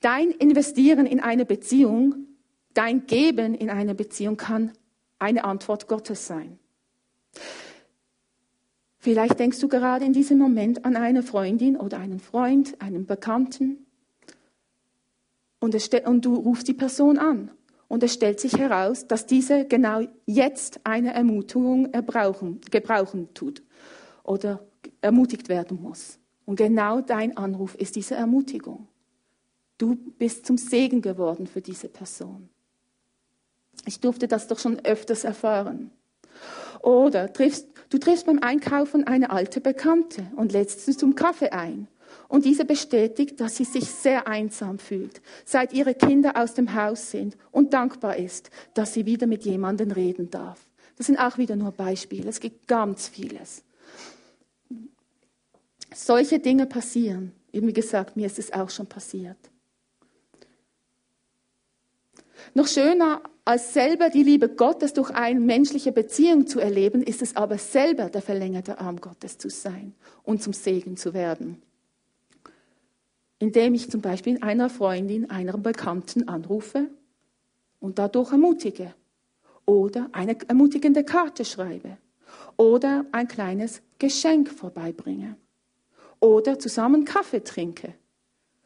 Dein 0.00 0.30
Investieren 0.30 1.04
in 1.04 1.20
eine 1.20 1.44
Beziehung, 1.44 2.26
dein 2.72 3.06
Geben 3.06 3.54
in 3.54 3.68
eine 3.68 3.94
Beziehung 3.94 4.36
kann 4.36 4.72
eine 5.18 5.44
Antwort 5.44 5.88
Gottes 5.88 6.26
sein. 6.26 6.58
Vielleicht 8.98 9.38
denkst 9.38 9.60
du 9.60 9.68
gerade 9.68 10.04
in 10.04 10.12
diesem 10.12 10.38
Moment 10.38 10.84
an 10.84 10.96
eine 10.96 11.22
Freundin 11.22 11.76
oder 11.76 11.98
einen 11.98 12.20
Freund, 12.20 12.80
einen 12.80 13.06
Bekannten 13.06 13.86
und, 15.58 15.74
und, 16.06 16.24
du 16.24 16.34
rufst 16.34 16.68
die 16.68 16.74
Person 16.74 17.18
an 17.18 17.50
und 17.88 18.02
es 18.02 18.14
stellt 18.14 18.40
sich 18.40 18.56
heraus, 18.56 19.06
dass 19.06 19.26
diese 19.26 19.66
genau 19.66 20.02
jetzt 20.26 20.80
eine 20.84 21.12
Ermutigung 21.12 21.92
erbrauchen, 21.92 22.60
gebrauchen 22.70 23.32
tut 23.34 23.62
oder 24.22 24.64
ermutigt 25.02 25.48
werden 25.48 25.80
muss. 25.82 26.18
Und 26.46 26.56
genau 26.56 27.00
dein 27.00 27.36
Anruf 27.36 27.74
ist 27.74 27.96
diese 27.96 28.14
Ermutigung. 28.14 28.88
Du 29.80 29.96
bist 29.96 30.44
zum 30.44 30.58
Segen 30.58 31.00
geworden 31.00 31.46
für 31.46 31.62
diese 31.62 31.88
Person. 31.88 32.50
Ich 33.86 33.98
durfte 33.98 34.28
das 34.28 34.46
doch 34.46 34.58
schon 34.58 34.78
öfters 34.84 35.24
erfahren. 35.24 35.90
Oder 36.82 37.32
triffst, 37.32 37.66
du 37.88 37.96
triffst 37.96 38.26
beim 38.26 38.40
Einkaufen 38.40 39.06
eine 39.06 39.30
alte 39.30 39.62
Bekannte 39.62 40.26
und 40.36 40.52
lädst 40.52 40.84
sie 40.84 40.94
zum 40.94 41.14
Kaffee 41.14 41.48
ein. 41.48 41.88
Und 42.28 42.44
diese 42.44 42.66
bestätigt, 42.66 43.40
dass 43.40 43.56
sie 43.56 43.64
sich 43.64 43.86
sehr 43.86 44.28
einsam 44.28 44.78
fühlt, 44.78 45.22
seit 45.46 45.72
ihre 45.72 45.94
Kinder 45.94 46.36
aus 46.36 46.52
dem 46.52 46.74
Haus 46.74 47.10
sind 47.10 47.38
und 47.50 47.72
dankbar 47.72 48.16
ist, 48.16 48.50
dass 48.74 48.92
sie 48.92 49.06
wieder 49.06 49.26
mit 49.26 49.46
jemandem 49.46 49.92
reden 49.92 50.30
darf. 50.30 50.66
Das 50.98 51.06
sind 51.06 51.18
auch 51.18 51.38
wieder 51.38 51.56
nur 51.56 51.72
Beispiele. 51.72 52.28
Es 52.28 52.40
gibt 52.40 52.68
ganz 52.68 53.08
vieles. 53.08 53.64
Solche 55.94 56.38
Dinge 56.38 56.66
passieren. 56.66 57.32
Wie 57.50 57.72
gesagt, 57.72 58.14
mir 58.14 58.26
ist 58.26 58.38
es 58.38 58.52
auch 58.52 58.68
schon 58.68 58.86
passiert. 58.86 59.49
Noch 62.54 62.66
schöner 62.66 63.22
als 63.44 63.74
selber 63.74 64.10
die 64.10 64.22
Liebe 64.22 64.48
Gottes 64.48 64.92
durch 64.92 65.10
eine 65.10 65.40
menschliche 65.40 65.92
Beziehung 65.92 66.46
zu 66.46 66.60
erleben, 66.60 67.02
ist 67.02 67.22
es 67.22 67.36
aber 67.36 67.58
selber 67.58 68.10
der 68.10 68.22
verlängerte 68.22 68.78
Arm 68.78 69.00
Gottes 69.00 69.38
zu 69.38 69.48
sein 69.48 69.94
und 70.22 70.42
zum 70.42 70.52
Segen 70.52 70.96
zu 70.96 71.14
werden. 71.14 71.62
Indem 73.38 73.74
ich 73.74 73.90
zum 73.90 74.00
Beispiel 74.00 74.38
einer 74.42 74.68
Freundin, 74.68 75.30
einer 75.30 75.56
Bekannten 75.56 76.28
anrufe 76.28 76.90
und 77.78 77.98
dadurch 77.98 78.32
ermutige 78.32 78.94
oder 79.64 80.08
eine 80.12 80.36
ermutigende 80.48 81.04
Karte 81.04 81.44
schreibe 81.44 81.96
oder 82.56 83.06
ein 83.12 83.28
kleines 83.28 83.80
Geschenk 83.98 84.50
vorbeibringe 84.50 85.36
oder 86.20 86.58
zusammen 86.58 87.04
Kaffee 87.04 87.42
trinke 87.42 87.94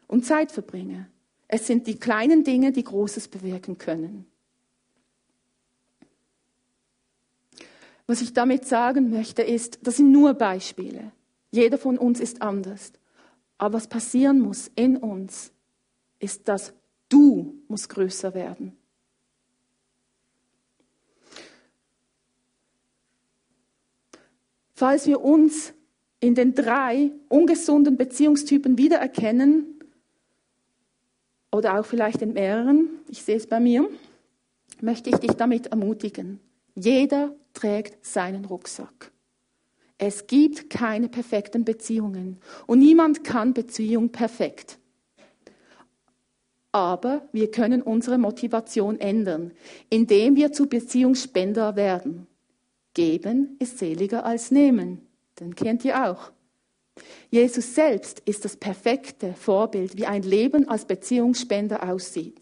und 0.07 0.25
Zeit 0.25 0.51
verbringe 0.51 1.07
es 1.47 1.67
sind 1.67 1.87
die 1.87 1.99
kleinen 1.99 2.43
Dinge, 2.43 2.71
die 2.71 2.83
Großes 2.83 3.27
bewirken 3.27 3.77
können. 3.77 4.25
Was 8.07 8.21
ich 8.21 8.33
damit 8.33 8.65
sagen 8.65 9.09
möchte, 9.09 9.41
ist, 9.41 9.79
das 9.83 9.97
sind 9.97 10.11
nur 10.11 10.33
Beispiele. 10.33 11.11
Jeder 11.51 11.77
von 11.77 11.97
uns 11.97 12.19
ist 12.19 12.41
anders. 12.41 12.93
Aber 13.57 13.75
was 13.75 13.87
passieren 13.87 14.41
muss 14.41 14.69
in 14.75 14.97
uns, 14.97 15.51
ist, 16.19 16.47
dass 16.47 16.73
du 17.09 17.55
musst 17.67 17.89
größer 17.89 18.33
werden. 18.33 18.75
Falls 24.73 25.07
wir 25.07 25.21
uns 25.21 25.73
in 26.19 26.35
den 26.35 26.53
drei 26.53 27.11
ungesunden 27.29 27.95
Beziehungstypen 27.95 28.77
wiedererkennen, 28.77 29.74
oder 31.55 31.79
auch 31.79 31.85
vielleicht 31.85 32.21
in 32.21 32.33
mehreren, 32.33 32.89
ich 33.09 33.23
sehe 33.23 33.37
es 33.37 33.47
bei 33.47 33.59
mir, 33.59 33.89
möchte 34.81 35.09
ich 35.09 35.15
dich 35.15 35.31
damit 35.31 35.67
ermutigen. 35.67 36.39
Jeder 36.75 37.33
trägt 37.53 38.05
seinen 38.05 38.43
Rucksack. 38.43 39.11
Es 39.97 40.27
gibt 40.27 40.69
keine 40.69 41.07
perfekten 41.07 41.63
Beziehungen 41.63 42.37
und 42.67 42.79
niemand 42.79 43.23
kann 43.23 43.53
Beziehung 43.53 44.09
perfekt. 44.09 44.77
Aber 46.73 47.21
wir 47.31 47.49
können 47.49 47.81
unsere 47.81 48.17
Motivation 48.17 48.99
ändern, 48.99 49.53
indem 49.89 50.35
wir 50.35 50.51
zu 50.51 50.67
Beziehungsspender 50.67 51.77
werden. 51.77 52.27
Geben 52.93 53.55
ist 53.59 53.79
seliger 53.79 54.25
als 54.25 54.51
nehmen. 54.51 55.07
Den 55.39 55.55
kennt 55.55 55.85
ihr 55.85 56.05
auch. 56.05 56.31
Jesus 57.29 57.75
selbst 57.75 58.21
ist 58.25 58.45
das 58.45 58.55
perfekte 58.55 59.33
Vorbild, 59.33 59.97
wie 59.97 60.05
ein 60.05 60.23
Leben 60.23 60.69
als 60.69 60.85
Beziehungsspender 60.85 61.89
aussieht. 61.89 62.41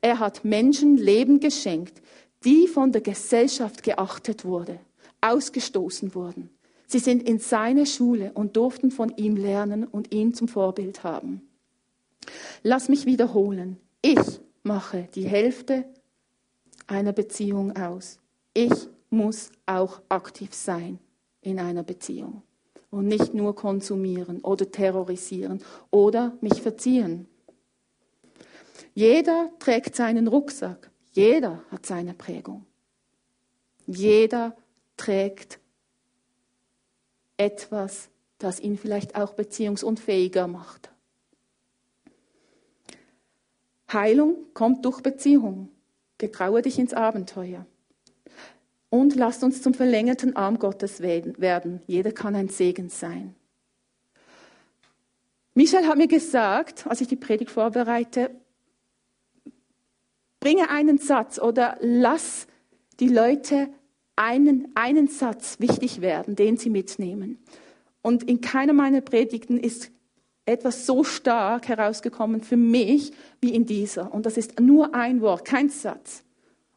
Er 0.00 0.18
hat 0.18 0.44
Menschen 0.44 0.96
Leben 0.96 1.40
geschenkt, 1.40 2.00
die 2.44 2.66
von 2.66 2.92
der 2.92 3.02
Gesellschaft 3.02 3.82
geachtet 3.82 4.44
wurde, 4.44 4.80
ausgestoßen 5.20 6.14
wurden. 6.14 6.50
Sie 6.86 6.98
sind 6.98 7.22
in 7.22 7.38
seine 7.38 7.86
Schule 7.86 8.32
und 8.34 8.56
durften 8.56 8.90
von 8.90 9.16
ihm 9.16 9.36
lernen 9.36 9.84
und 9.84 10.12
ihn 10.12 10.34
zum 10.34 10.48
Vorbild 10.48 11.04
haben. 11.04 11.42
Lass 12.62 12.88
mich 12.88 13.06
wiederholen. 13.06 13.78
Ich 14.02 14.40
mache 14.62 15.08
die 15.14 15.26
Hälfte 15.26 15.84
einer 16.86 17.12
Beziehung 17.12 17.76
aus. 17.76 18.18
Ich 18.54 18.72
muss 19.10 19.50
auch 19.66 20.02
aktiv 20.08 20.52
sein 20.52 20.98
in 21.40 21.58
einer 21.58 21.82
Beziehung 21.82 22.42
und 22.92 23.08
nicht 23.08 23.32
nur 23.32 23.56
konsumieren 23.56 24.42
oder 24.42 24.70
terrorisieren 24.70 25.64
oder 25.90 26.36
mich 26.42 26.60
verziehen. 26.60 27.26
Jeder 28.94 29.50
trägt 29.58 29.96
seinen 29.96 30.28
Rucksack. 30.28 30.90
Jeder 31.12 31.64
hat 31.70 31.86
seine 31.86 32.12
Prägung. 32.12 32.66
Jeder 33.86 34.54
trägt 34.98 35.58
etwas, 37.38 38.10
das 38.36 38.60
ihn 38.60 38.76
vielleicht 38.76 39.16
auch 39.16 39.32
beziehungsunfähiger 39.32 40.46
macht. 40.46 40.90
Heilung 43.90 44.36
kommt 44.52 44.84
durch 44.84 45.00
Beziehung. 45.00 45.70
Getraue 46.18 46.60
dich 46.60 46.78
ins 46.78 46.92
Abenteuer 46.92 47.66
und 48.92 49.16
lasst 49.16 49.42
uns 49.42 49.62
zum 49.62 49.72
verlängerten 49.72 50.36
Arm 50.36 50.58
Gottes 50.58 51.00
werden. 51.00 51.80
Jeder 51.86 52.12
kann 52.12 52.36
ein 52.36 52.48
Segen 52.48 52.90
sein. 52.90 53.34
Michel 55.54 55.86
hat 55.86 55.96
mir 55.96 56.08
gesagt, 56.08 56.86
als 56.86 57.00
ich 57.00 57.08
die 57.08 57.16
Predigt 57.16 57.50
vorbereite, 57.50 58.30
bringe 60.40 60.68
einen 60.68 60.98
Satz 60.98 61.38
oder 61.38 61.78
lass 61.80 62.46
die 63.00 63.08
Leute 63.08 63.70
einen, 64.14 64.70
einen 64.74 65.08
Satz 65.08 65.58
wichtig 65.58 66.02
werden, 66.02 66.36
den 66.36 66.58
sie 66.58 66.68
mitnehmen. 66.68 67.38
Und 68.02 68.24
in 68.24 68.42
keiner 68.42 68.74
meiner 68.74 69.00
Predigten 69.00 69.56
ist 69.56 69.90
etwas 70.44 70.84
so 70.84 71.02
stark 71.02 71.66
herausgekommen 71.66 72.42
für 72.42 72.58
mich 72.58 73.12
wie 73.40 73.54
in 73.54 73.64
dieser. 73.64 74.12
Und 74.12 74.26
das 74.26 74.36
ist 74.36 74.60
nur 74.60 74.94
ein 74.94 75.22
Wort, 75.22 75.46
kein 75.46 75.70
Satz. 75.70 76.24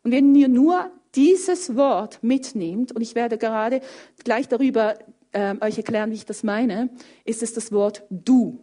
Und 0.03 0.11
wenn 0.11 0.33
ihr 0.33 0.47
nur 0.47 0.91
dieses 1.15 1.75
Wort 1.75 2.19
mitnimmt, 2.21 2.91
und 2.91 3.01
ich 3.01 3.15
werde 3.15 3.37
gerade 3.37 3.81
gleich 4.23 4.47
darüber 4.47 4.95
äh, 5.31 5.55
euch 5.61 5.77
erklären, 5.77 6.11
wie 6.11 6.15
ich 6.15 6.25
das 6.25 6.43
meine, 6.43 6.89
ist 7.23 7.43
es 7.43 7.53
das 7.53 7.71
Wort 7.71 8.03
du. 8.09 8.59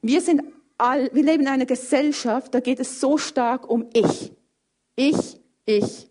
Wir 0.00 0.20
sind 0.20 0.42
all, 0.78 1.10
wir 1.12 1.24
leben 1.24 1.42
in 1.42 1.48
einer 1.48 1.66
Gesellschaft, 1.66 2.54
da 2.54 2.60
geht 2.60 2.80
es 2.80 3.00
so 3.00 3.18
stark 3.18 3.68
um 3.68 3.86
ich. 3.92 4.32
Ich, 4.96 5.40
ich. 5.66 6.08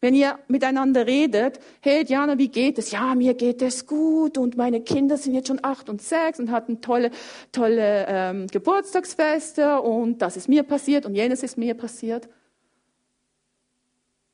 Wenn 0.00 0.14
ihr 0.14 0.38
miteinander 0.46 1.06
redet, 1.06 1.58
hey 1.80 2.04
Diana, 2.04 2.38
wie 2.38 2.48
geht 2.48 2.78
es? 2.78 2.92
Ja, 2.92 3.16
mir 3.16 3.34
geht 3.34 3.62
es 3.62 3.84
gut 3.84 4.38
und 4.38 4.56
meine 4.56 4.80
Kinder 4.80 5.16
sind 5.16 5.34
jetzt 5.34 5.48
schon 5.48 5.58
acht 5.62 5.88
und 5.88 6.00
sechs 6.00 6.38
und 6.38 6.52
hatten 6.52 6.80
tolle, 6.80 7.10
tolle 7.50 8.06
ähm, 8.08 8.46
Geburtstagsfeste 8.46 9.80
und 9.80 10.22
das 10.22 10.36
ist 10.36 10.48
mir 10.48 10.62
passiert 10.62 11.04
und 11.04 11.16
jenes 11.16 11.42
ist 11.42 11.58
mir 11.58 11.74
passiert. 11.74 12.28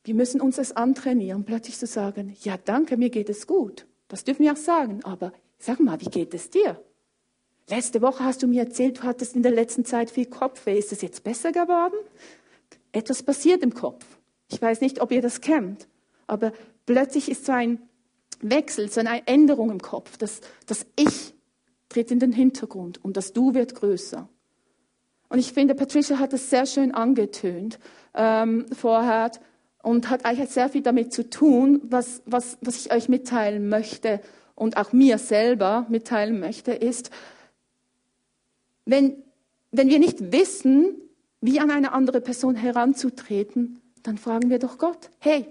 Wir 0.05 0.14
müssen 0.14 0.40
uns 0.43 0.57
das 0.57 0.73
antrainieren, 0.73 1.45
plötzlich 1.45 1.79
zu 1.79 1.87
sagen, 1.87 2.37
ja 2.40 2.59
danke, 2.62 2.99
mir 2.99 3.09
geht 3.09 3.31
es 3.31 3.47
gut. 3.47 3.87
Das 4.09 4.23
dürfen 4.23 4.45
wir 4.45 4.53
auch 4.53 4.57
sagen, 4.57 5.03
aber 5.03 5.33
sag 5.59 5.81
mal, 5.81 6.01
wie 6.01 6.11
geht 6.11 6.35
es 6.35 6.51
dir? 6.51 6.79
Letzte 7.71 8.03
Woche 8.03 8.23
hast 8.23 8.43
du 8.43 8.47
mir 8.47 8.64
erzählt, 8.64 8.99
du 8.99 9.03
hattest 9.05 9.35
in 9.35 9.43
der 9.43 9.53
letzten 9.53 9.87
Zeit 9.87 10.11
viel 10.11 10.27
Kopfweh. 10.27 10.79
Ist 10.79 10.93
es 10.93 11.01
jetzt 11.01 11.25
besser 11.25 11.53
geworden? 11.53 11.97
Etwas 12.93 13.23
passiert 13.23 13.62
im 13.62 13.73
Kopf. 13.73 14.05
Ich 14.51 14.61
weiß 14.61 14.83
nicht, 14.83 15.01
ob 15.01 15.11
ihr 15.11 15.23
das 15.23 15.40
kennt, 15.40 15.88
aber 16.27 16.53
plötzlich 16.85 17.31
ist 17.31 17.47
so 17.47 17.53
ein 17.53 17.81
Wechsel, 18.43 18.90
so 18.90 19.01
eine 19.01 19.27
Änderung 19.27 19.71
im 19.71 19.81
Kopf. 19.81 20.19
Das, 20.19 20.43
das 20.67 20.85
Ich 20.97 21.33
tritt 21.88 22.11
in 22.11 22.19
den 22.19 22.33
Hintergrund 22.33 23.03
und 23.03 23.17
das 23.17 23.33
Du 23.33 23.55
wird 23.55 23.75
größer. 23.75 24.29
Und 25.31 25.38
ich 25.38 25.55
finde, 25.55 25.75
Patricia 25.75 26.19
hat 26.19 26.35
das 26.35 26.51
sehr 26.51 26.67
schön 26.67 26.95
angetönt 26.95 27.79
ähm, 28.14 28.67
vorher 28.73 29.33
und 29.85 30.09
hat 30.09 30.25
eigentlich 30.25 30.51
sehr 30.51 30.68
viel 30.68 30.83
damit 30.83 31.12
zu 31.12 31.29
tun, 31.29 31.81
was, 31.85 32.23
was, 32.25 32.57
was 32.62 32.77
ich 32.77 32.92
euch 32.92 33.09
mitteilen 33.09 33.68
möchte 33.68 34.20
und 34.55 34.77
auch 34.79 34.92
mir 34.92 35.18
selber 35.18 35.87
mitteilen 35.88 36.40
möchte, 36.40 36.73
ist, 36.73 37.11
wenn, 38.87 39.23
wenn 39.73 39.88
wir 39.88 39.99
nicht 39.99 40.33
wissen, 40.33 40.97
wie 41.40 41.61
an 41.61 41.70
eine 41.70 41.92
andere 41.92 42.23
Person 42.23 42.55
heranzutreten, 42.55 43.81
dann 44.03 44.16
fragen 44.16 44.49
wir 44.49 44.59
doch 44.59 44.79
Gott, 44.79 45.11
hey, 45.18 45.47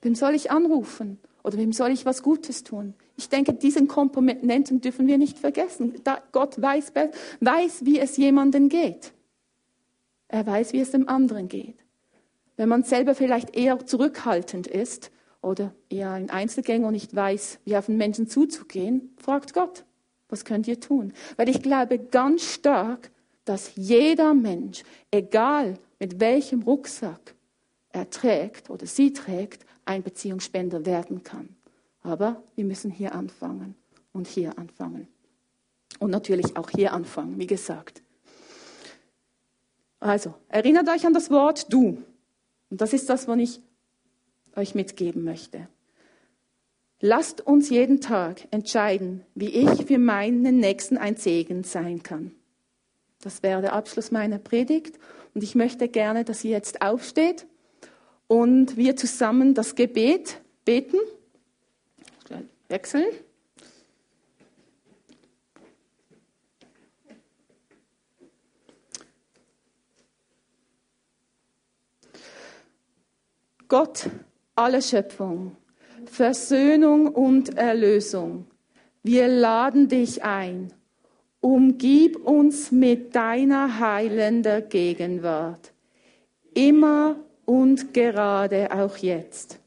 wem 0.00 0.14
soll 0.14 0.34
ich 0.34 0.50
anrufen? 0.50 1.18
Oder 1.42 1.58
wem 1.58 1.74
soll 1.74 1.90
ich 1.90 2.06
was 2.06 2.22
Gutes 2.22 2.64
tun? 2.64 2.94
Ich 3.18 3.28
denke, 3.28 3.52
diesen 3.52 3.86
Komponenten 3.86 4.80
dürfen 4.80 5.06
wir 5.06 5.18
nicht 5.18 5.38
vergessen. 5.38 5.94
Da 6.02 6.22
Gott 6.32 6.60
weiß, 6.60 6.92
weiß, 7.40 7.84
wie 7.84 7.98
es 8.00 8.16
jemandem 8.16 8.70
geht. 8.70 9.12
Er 10.28 10.46
weiß, 10.46 10.72
wie 10.72 10.80
es 10.80 10.90
dem 10.90 11.06
anderen 11.06 11.48
geht. 11.48 11.83
Wenn 12.56 12.68
man 12.68 12.82
selber 12.82 13.14
vielleicht 13.14 13.56
eher 13.56 13.84
zurückhaltend 13.84 14.66
ist 14.66 15.10
oder 15.40 15.74
eher 15.88 16.12
ein 16.12 16.30
Einzelgänger 16.30 16.86
und 16.86 16.92
nicht 16.92 17.14
weiß, 17.14 17.58
wie 17.64 17.76
auf 17.76 17.86
den 17.86 17.96
Menschen 17.96 18.28
zuzugehen, 18.28 19.14
fragt 19.18 19.54
Gott, 19.54 19.84
was 20.28 20.44
könnt 20.44 20.66
ihr 20.68 20.80
tun? 20.80 21.12
Weil 21.36 21.48
ich 21.48 21.62
glaube 21.62 21.98
ganz 21.98 22.42
stark, 22.42 23.10
dass 23.44 23.72
jeder 23.76 24.34
Mensch, 24.34 24.82
egal 25.10 25.74
mit 25.98 26.20
welchem 26.20 26.62
Rucksack 26.62 27.34
er 27.90 28.10
trägt 28.10 28.70
oder 28.70 28.86
sie 28.86 29.12
trägt, 29.12 29.66
ein 29.84 30.02
Beziehungsspender 30.02 30.86
werden 30.86 31.22
kann. 31.22 31.48
Aber 32.02 32.42
wir 32.54 32.64
müssen 32.64 32.90
hier 32.90 33.14
anfangen 33.14 33.74
und 34.12 34.26
hier 34.26 34.58
anfangen. 34.58 35.08
Und 35.98 36.10
natürlich 36.10 36.56
auch 36.56 36.70
hier 36.70 36.92
anfangen, 36.92 37.38
wie 37.38 37.46
gesagt. 37.46 38.02
Also, 40.00 40.34
erinnert 40.48 40.88
euch 40.88 41.06
an 41.06 41.14
das 41.14 41.30
Wort 41.30 41.72
du. 41.72 42.02
Und 42.74 42.80
das 42.80 42.92
ist 42.92 43.08
das, 43.08 43.28
was 43.28 43.38
ich 43.38 43.60
euch 44.56 44.74
mitgeben 44.74 45.22
möchte. 45.22 45.68
Lasst 47.00 47.40
uns 47.40 47.70
jeden 47.70 48.00
Tag 48.00 48.48
entscheiden, 48.50 49.24
wie 49.36 49.50
ich 49.50 49.86
für 49.86 49.98
meinen 49.98 50.56
Nächsten 50.56 50.98
ein 50.98 51.14
Segen 51.14 51.62
sein 51.62 52.02
kann. 52.02 52.32
Das 53.20 53.44
wäre 53.44 53.60
der 53.60 53.74
Abschluss 53.74 54.10
meiner 54.10 54.40
Predigt. 54.40 54.98
Und 55.34 55.44
ich 55.44 55.54
möchte 55.54 55.86
gerne, 55.86 56.24
dass 56.24 56.42
ihr 56.42 56.50
jetzt 56.50 56.82
aufsteht 56.82 57.46
und 58.26 58.76
wir 58.76 58.96
zusammen 58.96 59.54
das 59.54 59.76
Gebet 59.76 60.40
beten. 60.64 60.96
Wechseln. 62.66 63.06
Gott, 73.68 74.10
alle 74.54 74.82
Schöpfung, 74.82 75.56
Versöhnung 76.04 77.06
und 77.08 77.56
Erlösung, 77.56 78.46
wir 79.02 79.26
laden 79.26 79.88
dich 79.88 80.22
ein. 80.22 80.72
Umgib 81.40 82.16
uns 82.26 82.72
mit 82.72 83.14
deiner 83.14 83.78
heilenden 83.78 84.68
Gegenwart, 84.68 85.72
immer 86.54 87.16
und 87.46 87.94
gerade 87.94 88.70
auch 88.72 88.96
jetzt. 88.98 89.60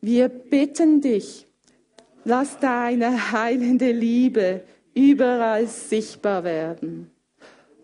Wir 0.00 0.28
bitten 0.28 1.00
dich, 1.00 1.46
lass 2.24 2.58
deine 2.58 3.32
heilende 3.32 3.92
Liebe 3.92 4.62
überall 4.94 5.66
sichtbar 5.66 6.44
werden, 6.44 7.10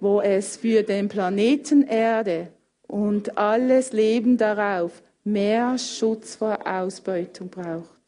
wo 0.00 0.20
es 0.20 0.56
für 0.56 0.82
den 0.82 1.08
Planeten 1.08 1.82
Erde 1.82 2.48
und 2.86 3.36
alles 3.36 3.92
Leben 3.92 4.36
darauf 4.36 5.02
mehr 5.24 5.78
Schutz 5.78 6.36
vor 6.36 6.66
Ausbeutung 6.66 7.48
braucht, 7.48 7.98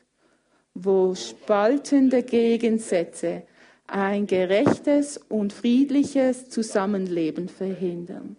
wo 0.75 1.15
spaltende 1.15 2.23
Gegensätze 2.23 3.43
ein 3.87 4.27
gerechtes 4.27 5.19
und 5.29 5.53
friedliches 5.53 6.51
Zusammenleben 6.51 7.49
verhindern, 7.49 8.37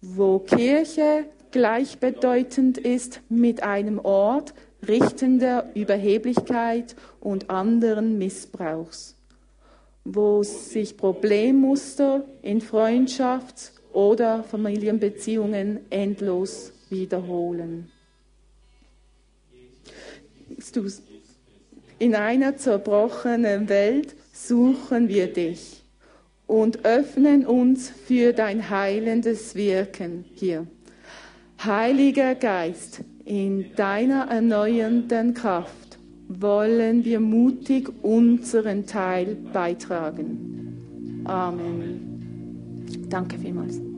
wo 0.00 0.40
Kirche 0.40 1.26
gleichbedeutend 1.52 2.78
ist 2.78 3.20
mit 3.28 3.62
einem 3.62 3.98
Ort 3.98 4.54
richtender 4.86 5.70
Überheblichkeit 5.74 6.96
und 7.20 7.50
anderen 7.50 8.18
Missbrauchs, 8.18 9.14
wo 10.04 10.42
sich 10.42 10.96
Problemmuster 10.96 12.24
in 12.42 12.60
Freundschafts- 12.60 13.72
oder 13.92 14.42
Familienbeziehungen 14.44 15.80
endlos 15.90 16.72
wiederholen. 16.90 17.90
In 21.98 22.14
einer 22.14 22.56
zerbrochenen 22.56 23.68
Welt 23.68 24.14
suchen 24.32 25.08
wir 25.08 25.32
dich 25.32 25.82
und 26.46 26.84
öffnen 26.84 27.46
uns 27.46 27.90
für 27.90 28.32
dein 28.32 28.70
heilendes 28.70 29.54
Wirken 29.54 30.24
hier. 30.34 30.66
Heiliger 31.62 32.34
Geist, 32.34 33.02
in 33.24 33.74
deiner 33.76 34.28
erneuernden 34.28 35.34
Kraft 35.34 35.98
wollen 36.26 37.04
wir 37.04 37.20
mutig 37.20 37.90
unseren 38.02 38.86
Teil 38.86 39.36
beitragen. 39.52 41.22
Amen. 41.24 42.86
Danke 43.08 43.38
vielmals. 43.38 43.89